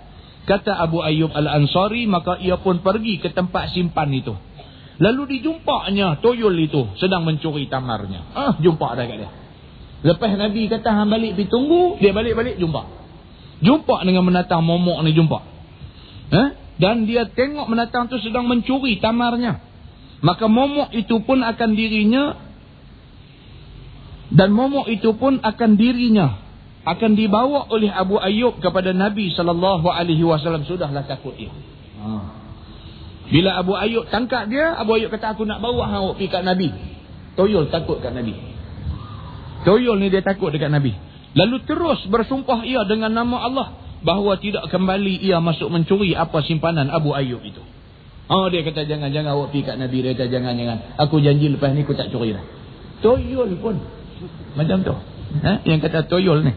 [0.47, 4.31] Kata Abu Ayyub Al-Ansari maka ia pun pergi ke tempat simpan itu.
[4.97, 8.33] Lalu dijumpanya toyol itu sedang mencuri tamarnya.
[8.33, 9.29] Ah, jumpa dah kat dia.
[10.05, 12.81] Lepas Nabi kata hang balik pergi tunggu, dia balik-balik jumpa.
[13.65, 15.39] Jumpa dengan menatang momok ni jumpa.
[16.29, 16.47] Eh?
[16.77, 19.63] Dan dia tengok menatang tu sedang mencuri tamarnya.
[20.21, 22.33] Maka momok itu pun akan dirinya
[24.33, 26.47] Dan momok itu pun akan dirinya
[26.87, 31.51] akan dibawa oleh Abu Ayyub kepada Nabi sallallahu alaihi wasallam sudahlah takut dia.
[31.99, 32.07] Ha.
[33.27, 36.71] Bila Abu Ayyub tangkap dia, Abu Ayyub kata aku nak bawa hang pergi kat Nabi.
[37.35, 38.39] Toyol takut kat Nabi.
[39.65, 40.93] Toyol ni dia takut dekat Nabi.
[41.37, 43.67] Lalu terus bersumpah ia dengan nama Allah
[44.01, 47.61] bahawa tidak kembali ia masuk mencuri apa simpanan Abu Ayyub itu.
[48.27, 50.77] Oh dia kata jangan jangan awak pergi kat Nabi dia kata jangan jangan.
[50.99, 52.43] Aku janji lepas ni aku tak curi dah.
[53.01, 53.75] Toyol pun
[54.57, 54.95] macam tu.
[55.27, 55.61] Ha?
[55.67, 56.53] yang kata toyol ni.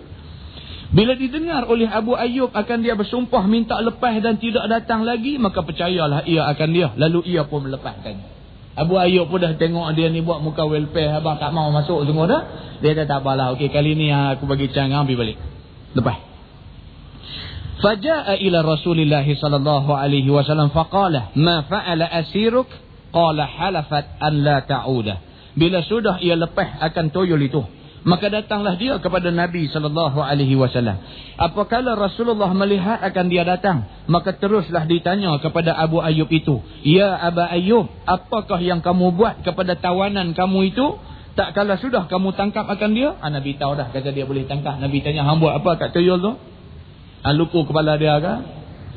[0.91, 5.63] Bila didengar oleh Abu Ayyub akan dia bersumpah minta lepas dan tidak datang lagi, maka
[5.63, 6.91] percayalah ia akan dia.
[6.99, 8.40] Lalu ia pun melepaskan.
[8.79, 12.25] Abu Ayyub pun dah tengok dia ni buat muka welfare, abang tak mau masuk semua
[12.31, 12.43] dah.
[12.79, 15.39] Dia kata tak apalah, okey kali ni aku bagi cang, ambil balik.
[15.95, 16.17] Lepas.
[17.81, 22.69] Faja'a ila Rasulullah sallallahu alaihi wasallam faqala, "Ma fa'ala asiruk?"
[23.11, 25.15] Qala halafat an la ta'uda.
[25.59, 27.59] Bila sudah ia lepas akan toyol itu,
[28.01, 31.05] Maka datanglah dia kepada Nabi sallallahu alaihi wasallam.
[31.37, 37.45] Apakala Rasulullah melihat akan dia datang, maka teruslah ditanya kepada Abu Ayyub itu, "Ya Abu
[37.45, 40.97] Ayyub, apakah yang kamu buat kepada tawanan kamu itu?
[41.37, 44.81] Tak kala sudah kamu tangkap akan dia?" Ah, Nabi tahu dah kata dia boleh tangkap.
[44.81, 46.33] Nabi tanya, "Hang buat apa kat tuyul tu?"
[47.21, 48.35] Hang luku kepala dia ke?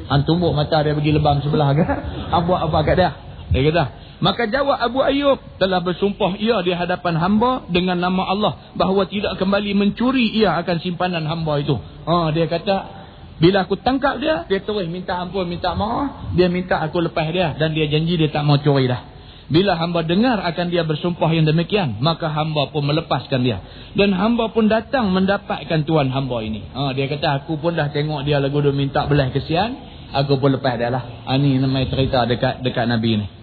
[0.08, 1.84] Hang tumbuk mata dia pergi lebam sebelah ke?
[2.32, 3.12] Hang buat apa kat dia?
[3.52, 3.84] Dia kata,
[4.24, 9.36] Maka jawab Abu Ayyub telah bersumpah ia di hadapan hamba dengan nama Allah bahawa tidak
[9.36, 11.76] kembali mencuri ia akan simpanan hamba itu.
[12.08, 12.76] Ha, dia kata
[13.44, 17.52] bila aku tangkap dia, dia terus minta ampun, minta maaf, dia minta aku lepas dia
[17.60, 19.12] dan dia janji dia tak mau curi dah.
[19.52, 23.60] Bila hamba dengar akan dia bersumpah yang demikian, maka hamba pun melepaskan dia.
[23.92, 26.64] Dan hamba pun datang mendapatkan tuan hamba ini.
[26.72, 29.76] Ha, dia kata aku pun dah tengok dia lagu dia minta belah kesian,
[30.16, 31.28] aku pun lepas dia lah.
[31.28, 33.43] Ha, ini namanya cerita dekat dekat Nabi ni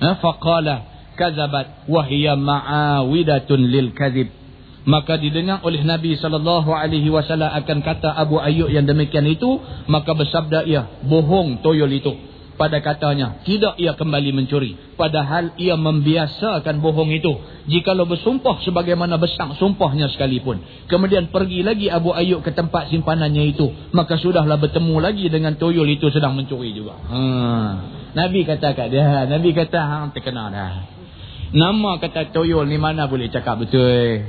[0.00, 0.76] faqala
[1.16, 4.32] kazabat wa hiya ma'awidatun lil kadzib
[4.88, 9.60] maka didengar oleh Nabi sallallahu alaihi wasallam akan kata Abu Ayyub yang demikian itu
[9.92, 12.29] maka bersabda ia bohong toyol itu
[12.60, 17.32] pada katanya tidak ia kembali mencuri padahal ia membiasakan bohong itu
[17.72, 20.60] jikalau bersumpah sebagaimana besar sumpahnya sekalipun
[20.92, 23.64] kemudian pergi lagi Abu Ayyub ke tempat simpanannya itu
[23.96, 27.20] maka sudahlah bertemu lagi dengan toyol itu sedang mencuri juga ha
[28.10, 30.82] Nabi kata kat dia, Nabi kata hang terkenal dah.
[31.50, 34.26] Nama kata toyol ni mana boleh cakap betul.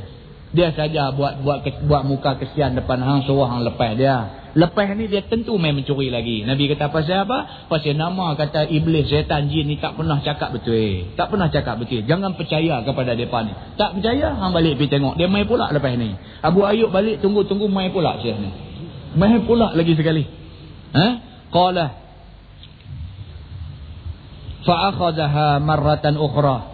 [0.51, 4.40] Dia saja buat buat buat muka kesian depan hang suruh hang lepas dia.
[4.51, 6.43] Lepas ni dia tentu main mencuri lagi.
[6.43, 7.67] Nabi kata pasal apa?
[7.71, 10.75] Pasal nama kata iblis setan, jin ni tak pernah cakap betul.
[10.75, 11.15] Eh.
[11.15, 12.03] Tak pernah cakap betul.
[12.03, 13.55] Jangan percaya kepada depa ni.
[13.79, 15.15] Tak percaya, hang balik pergi tengok.
[15.15, 16.11] Dia main pula lepas ni.
[16.43, 18.51] Abu Ayub balik tunggu-tunggu main pula syekh ni.
[19.15, 20.27] Main pula lagi sekali.
[20.91, 21.07] Ha?
[21.47, 22.01] Qala
[24.61, 26.69] Fa akhadha marratan ukhra.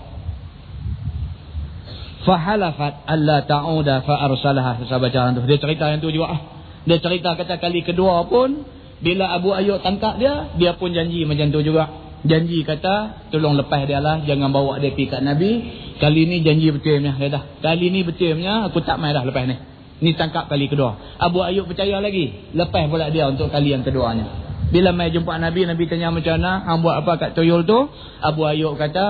[2.27, 4.83] Allah halafat alla ta'uda fa arsalaha.
[4.83, 6.56] Tu dia cerita yang tu juga ah
[6.87, 8.63] dia cerita kata kali kedua pun
[9.03, 12.07] bila Abu Ayyub tangkap dia dia pun janji macam tu juga.
[12.25, 15.51] Janji kata tolong lepas dia lah jangan bawa dia pergi kat Nabi.
[15.99, 17.43] Kali ni janji betulnya dia dah.
[17.59, 19.55] Kali ni betulnya aku tak main dah lepas ni.
[20.01, 21.19] Ni tangkap kali kedua.
[21.19, 22.55] Abu Ayyub percaya lagi.
[22.55, 24.47] Lepas pula dia untuk kali yang keduanya.
[24.67, 27.87] Bila mai jumpa Nabi, Nabi tanya macam mana, hang buat apa kat toyol tu?
[28.19, 29.05] Abu Ayyub kata,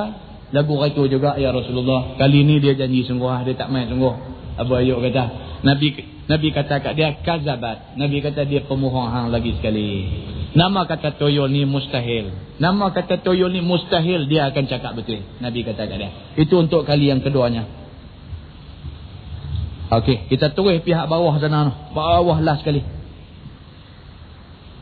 [0.54, 2.14] lagu itu juga ya Rasulullah.
[2.16, 4.16] Kali ni dia janji sungguh, ah, dia tak main sungguh.
[4.54, 5.24] Abu Ayyub kata,
[5.66, 7.96] Nabi Nabi kata kat dia kazabat.
[7.96, 10.12] Nabi kata dia pemohon hang lagi sekali.
[10.52, 12.36] Nama kata toyol ni mustahil.
[12.60, 15.24] Nama kata toyol ni mustahil dia akan cakap betul.
[15.40, 16.12] Nabi kata kat dia.
[16.36, 17.64] Itu untuk kali yang keduanya.
[19.88, 21.96] Okey, kita terus pihak bawah sana.
[21.96, 22.84] Bawah lah sekali.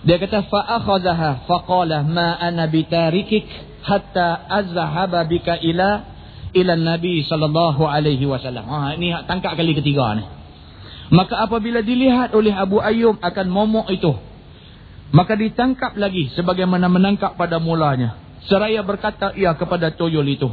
[0.05, 3.45] Dia kata fa akhadhaha fa qala ma ana bitarikik
[3.85, 6.09] hatta azhaba bika ila
[6.57, 8.65] ila nabi sallallahu alaihi wasallam.
[8.65, 10.25] Ha ini tangkap kali ketiga ni.
[11.13, 14.13] Maka apabila dilihat oleh Abu Ayyub akan momok itu
[15.13, 18.17] maka ditangkap lagi sebagaimana menangkap pada mulanya.
[18.51, 20.49] Seraya berkata ia kepada toyol itu.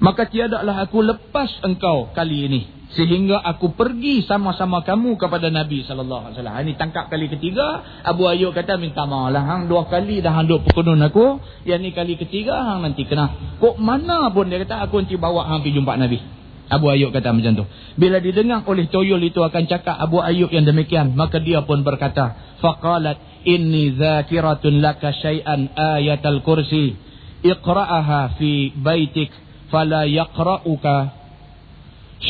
[0.00, 2.62] Maka tiadalah aku lepas engkau kali ini
[2.96, 6.62] sehingga aku pergi sama-sama kamu kepada Nabi wasallam.
[6.62, 10.46] Ini tangkap kali ketiga, Abu Ayyub kata minta maaf lah hang dua kali dah hang
[10.48, 13.58] duk pekunun aku, yang ni kali ketiga hang nanti kena.
[13.58, 16.35] Kok mana pun dia kata aku nanti bawa hang pergi jumpa Nabi.
[16.66, 17.64] Abu Ayyub kata macam tu.
[17.94, 22.58] Bila didengar oleh toyol itu akan cakap Abu Ayyub yang demikian, maka dia pun berkata,
[22.58, 26.98] faqalat inni zakiratun laka syai'an ayatal kursi.
[27.46, 29.30] Iqra'aha fi baitik
[29.70, 31.14] fala yaqra'uka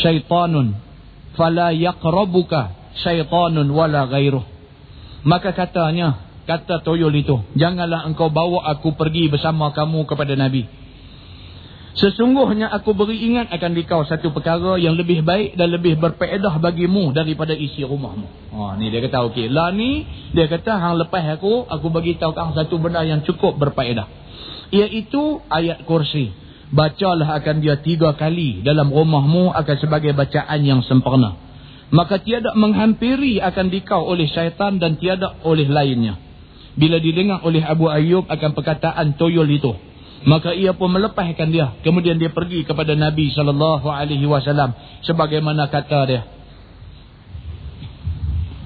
[0.05, 0.77] syaitanun
[1.33, 4.45] fala yaqrabuka syaitanun wala ghairuh.
[5.25, 10.69] Maka katanya kata toyol itu janganlah engkau bawa aku pergi bersama kamu kepada nabi
[11.97, 17.17] Sesungguhnya aku beri ingat akan dikau satu perkara yang lebih baik dan lebih berpeedah bagimu
[17.17, 18.53] daripada isi rumahmu.
[18.53, 19.49] Ha, ni dia kata okey.
[19.49, 20.05] Lah ni
[20.37, 24.05] dia kata hang lepas aku, aku bagi tahu kau satu benda yang cukup berpeedah.
[24.77, 26.37] Iaitu ayat kursi.
[26.69, 31.33] Bacalah akan dia tiga kali dalam rumahmu akan sebagai bacaan yang sempurna.
[31.97, 36.21] Maka tiada menghampiri akan dikau oleh syaitan dan tiada oleh lainnya.
[36.77, 39.86] Bila didengar oleh Abu Ayyub akan perkataan toyol itu
[40.25, 41.77] maka ia pun melepaskan dia.
[41.85, 44.73] Kemudian dia pergi kepada Nabi sallallahu alaihi wasallam.
[45.05, 46.23] Sebagaimana kata dia.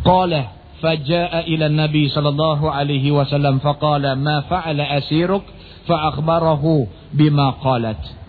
[0.01, 5.45] Qala fajaa ila nabi sallallahu alaihi wasallam faqala ma fa'ala asiruk?
[5.85, 8.20] Fa akhbarahu bima qalat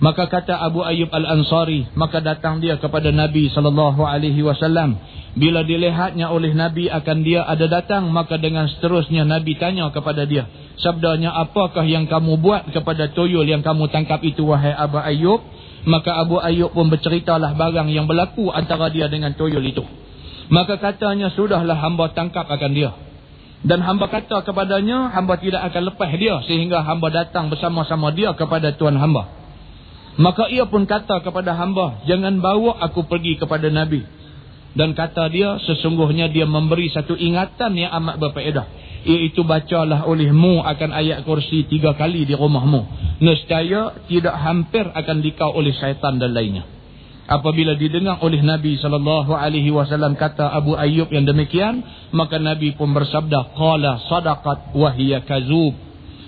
[0.00, 4.96] maka kata Abu Ayyub Al-Ansari maka datang dia kepada Nabi sallallahu alaihi wasallam
[5.30, 10.50] bila dilihatnya oleh Nabi akan dia ada datang, maka dengan seterusnya Nabi tanya kepada dia.
[10.82, 15.38] Sabdanya, apakah yang kamu buat kepada tuyul yang kamu tangkap itu, wahai Abu Ayyub?
[15.86, 19.86] Maka Abu Ayyub pun berceritalah barang yang berlaku antara dia dengan tuyul itu.
[20.50, 22.90] Maka katanya, sudahlah hamba tangkap akan dia.
[23.62, 28.74] Dan hamba kata kepadanya, hamba tidak akan lepas dia sehingga hamba datang bersama-sama dia kepada
[28.74, 29.39] Tuhan hamba.
[30.20, 34.04] Maka ia pun kata kepada hamba, jangan bawa aku pergi kepada Nabi.
[34.76, 38.66] Dan kata dia sesungguhnya dia memberi satu ingatan yang amat berfaedah.
[39.00, 42.84] Iaitu bacalah olehmu akan ayat kursi tiga kali di rumahmu.
[43.24, 46.68] Nescaya tidak hampir akan dikau oleh syaitan dan lainnya.
[47.24, 51.80] Apabila didengar oleh Nabi SAW kata Abu Ayyub yang demikian.
[52.12, 53.56] Maka Nabi pun bersabda.
[53.56, 55.72] Qala sadaqat wahiyya kazub.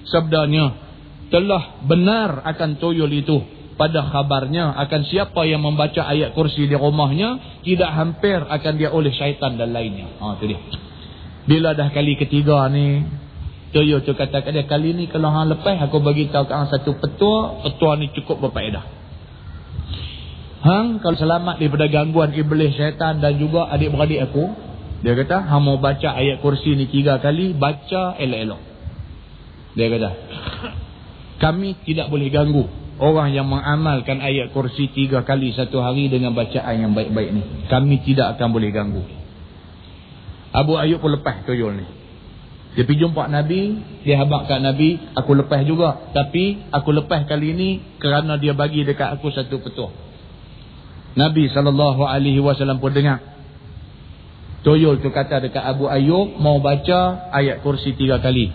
[0.08, 0.80] Sabdanya.
[1.28, 7.58] Telah benar akan tuyul itu pada khabarnya akan siapa yang membaca ayat kursi di rumahnya
[7.66, 10.06] tidak hampir akan dia oleh syaitan dan lainnya.
[10.22, 10.62] Ha tu dia.
[11.50, 13.02] Bila dah kali ketiga ni
[13.74, 16.94] Toyo tu kata kat dia kali ni kalau hang lepas aku bagi tahu kau satu
[16.94, 18.86] petua, petua ni cukup berfaedah.
[20.62, 24.46] Hang kalau selamat daripada gangguan iblis syaitan dan juga adik-beradik aku,
[25.02, 28.62] dia kata hang mau baca ayat kursi ni tiga kali, baca elok-elok.
[29.74, 30.10] Dia kata
[31.42, 36.78] kami tidak boleh ganggu orang yang mengamalkan ayat kursi tiga kali satu hari dengan bacaan
[36.78, 37.42] yang baik-baik ni.
[37.66, 39.02] Kami tidak akan boleh ganggu.
[40.54, 41.86] Abu Ayub pun lepas tuyul ni.
[42.72, 43.60] Dia pergi jumpa Nabi,
[44.06, 46.14] dia habak kat Nabi, aku lepas juga.
[46.14, 49.90] Tapi aku lepas kali ni kerana dia bagi dekat aku satu petua.
[51.12, 53.20] Nabi SAW pun dengar.
[54.62, 58.54] Tuyul tu kata dekat Abu Ayub, mau baca ayat kursi tiga kali.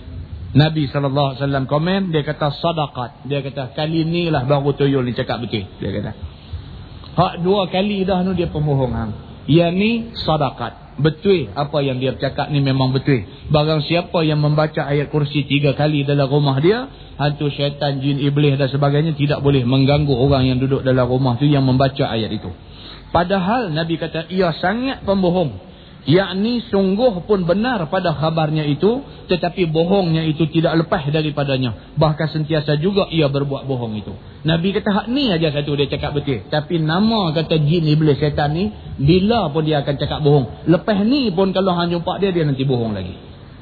[0.55, 3.27] Nabi SAW komen, dia kata sadaqat.
[3.27, 5.67] Dia kata, kali ni lah baru tuyul ni cakap betul.
[5.83, 6.11] Dia kata.
[7.17, 9.11] Hak dua kali dah ni dia pemohong hang.
[9.49, 10.87] Yang ni sadaqat.
[10.97, 13.27] Betul apa yang dia cakap ni memang betul.
[13.53, 16.89] Barang siapa yang membaca ayat kursi tiga kali dalam rumah dia,
[17.21, 21.45] hantu syaitan, jin, iblis dan sebagainya tidak boleh mengganggu orang yang duduk dalam rumah tu
[21.45, 22.49] yang membaca ayat itu.
[23.13, 25.66] Padahal Nabi kata, ia sangat pembohong
[26.07, 31.93] yakni sungguh pun benar pada khabarnya itu tetapi bohongnya itu tidak lepas daripadanya.
[31.99, 34.15] Bahkan sentiasa juga ia berbuat bohong itu.
[34.47, 36.47] Nabi kata hak ni aja satu dia cakap betul.
[36.47, 40.71] Tapi nama kata jin iblis syaitan ni bila pun dia akan cakap bohong.
[40.71, 43.13] Lepas ni pun kalau hang jumpa dia dia nanti bohong lagi.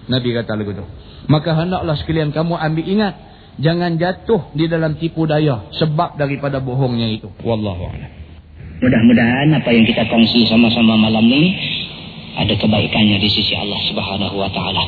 [0.05, 0.85] Nabi kata lagu tu.
[1.25, 3.13] Maka hendaklah sekalian kamu ambil ingat
[3.57, 7.33] jangan jatuh di dalam tipu daya sebab daripada bohongnya itu.
[7.41, 8.11] Wallahu a'lam.
[8.75, 11.55] Mudah-mudahan apa yang kita kongsi sama-sama malam ni
[12.35, 14.83] ada kebaikannya di sisi Allah Subhanahu wa taala.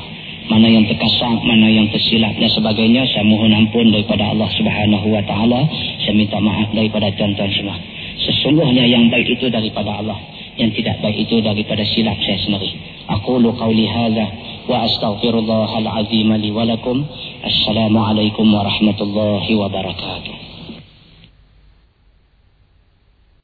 [0.48, 5.24] Mana yang terkasar, mana yang tersilap dan sebagainya, saya mohon ampun daripada Allah Subhanahu wa
[5.28, 5.68] taala.
[6.04, 7.76] Saya minta maaf daripada tuan-tuan semua.
[8.24, 10.20] Sesungguhnya yang baik itu daripada Allah,
[10.56, 12.80] yang tidak baik itu daripada silap saya sendiri.
[13.08, 14.28] Aku lu qauli hadza
[14.68, 17.04] wa astaghfirullahal azim li wa lakum.
[17.43, 20.47] Assalamualaikum warahmatullahi wabarakatuh.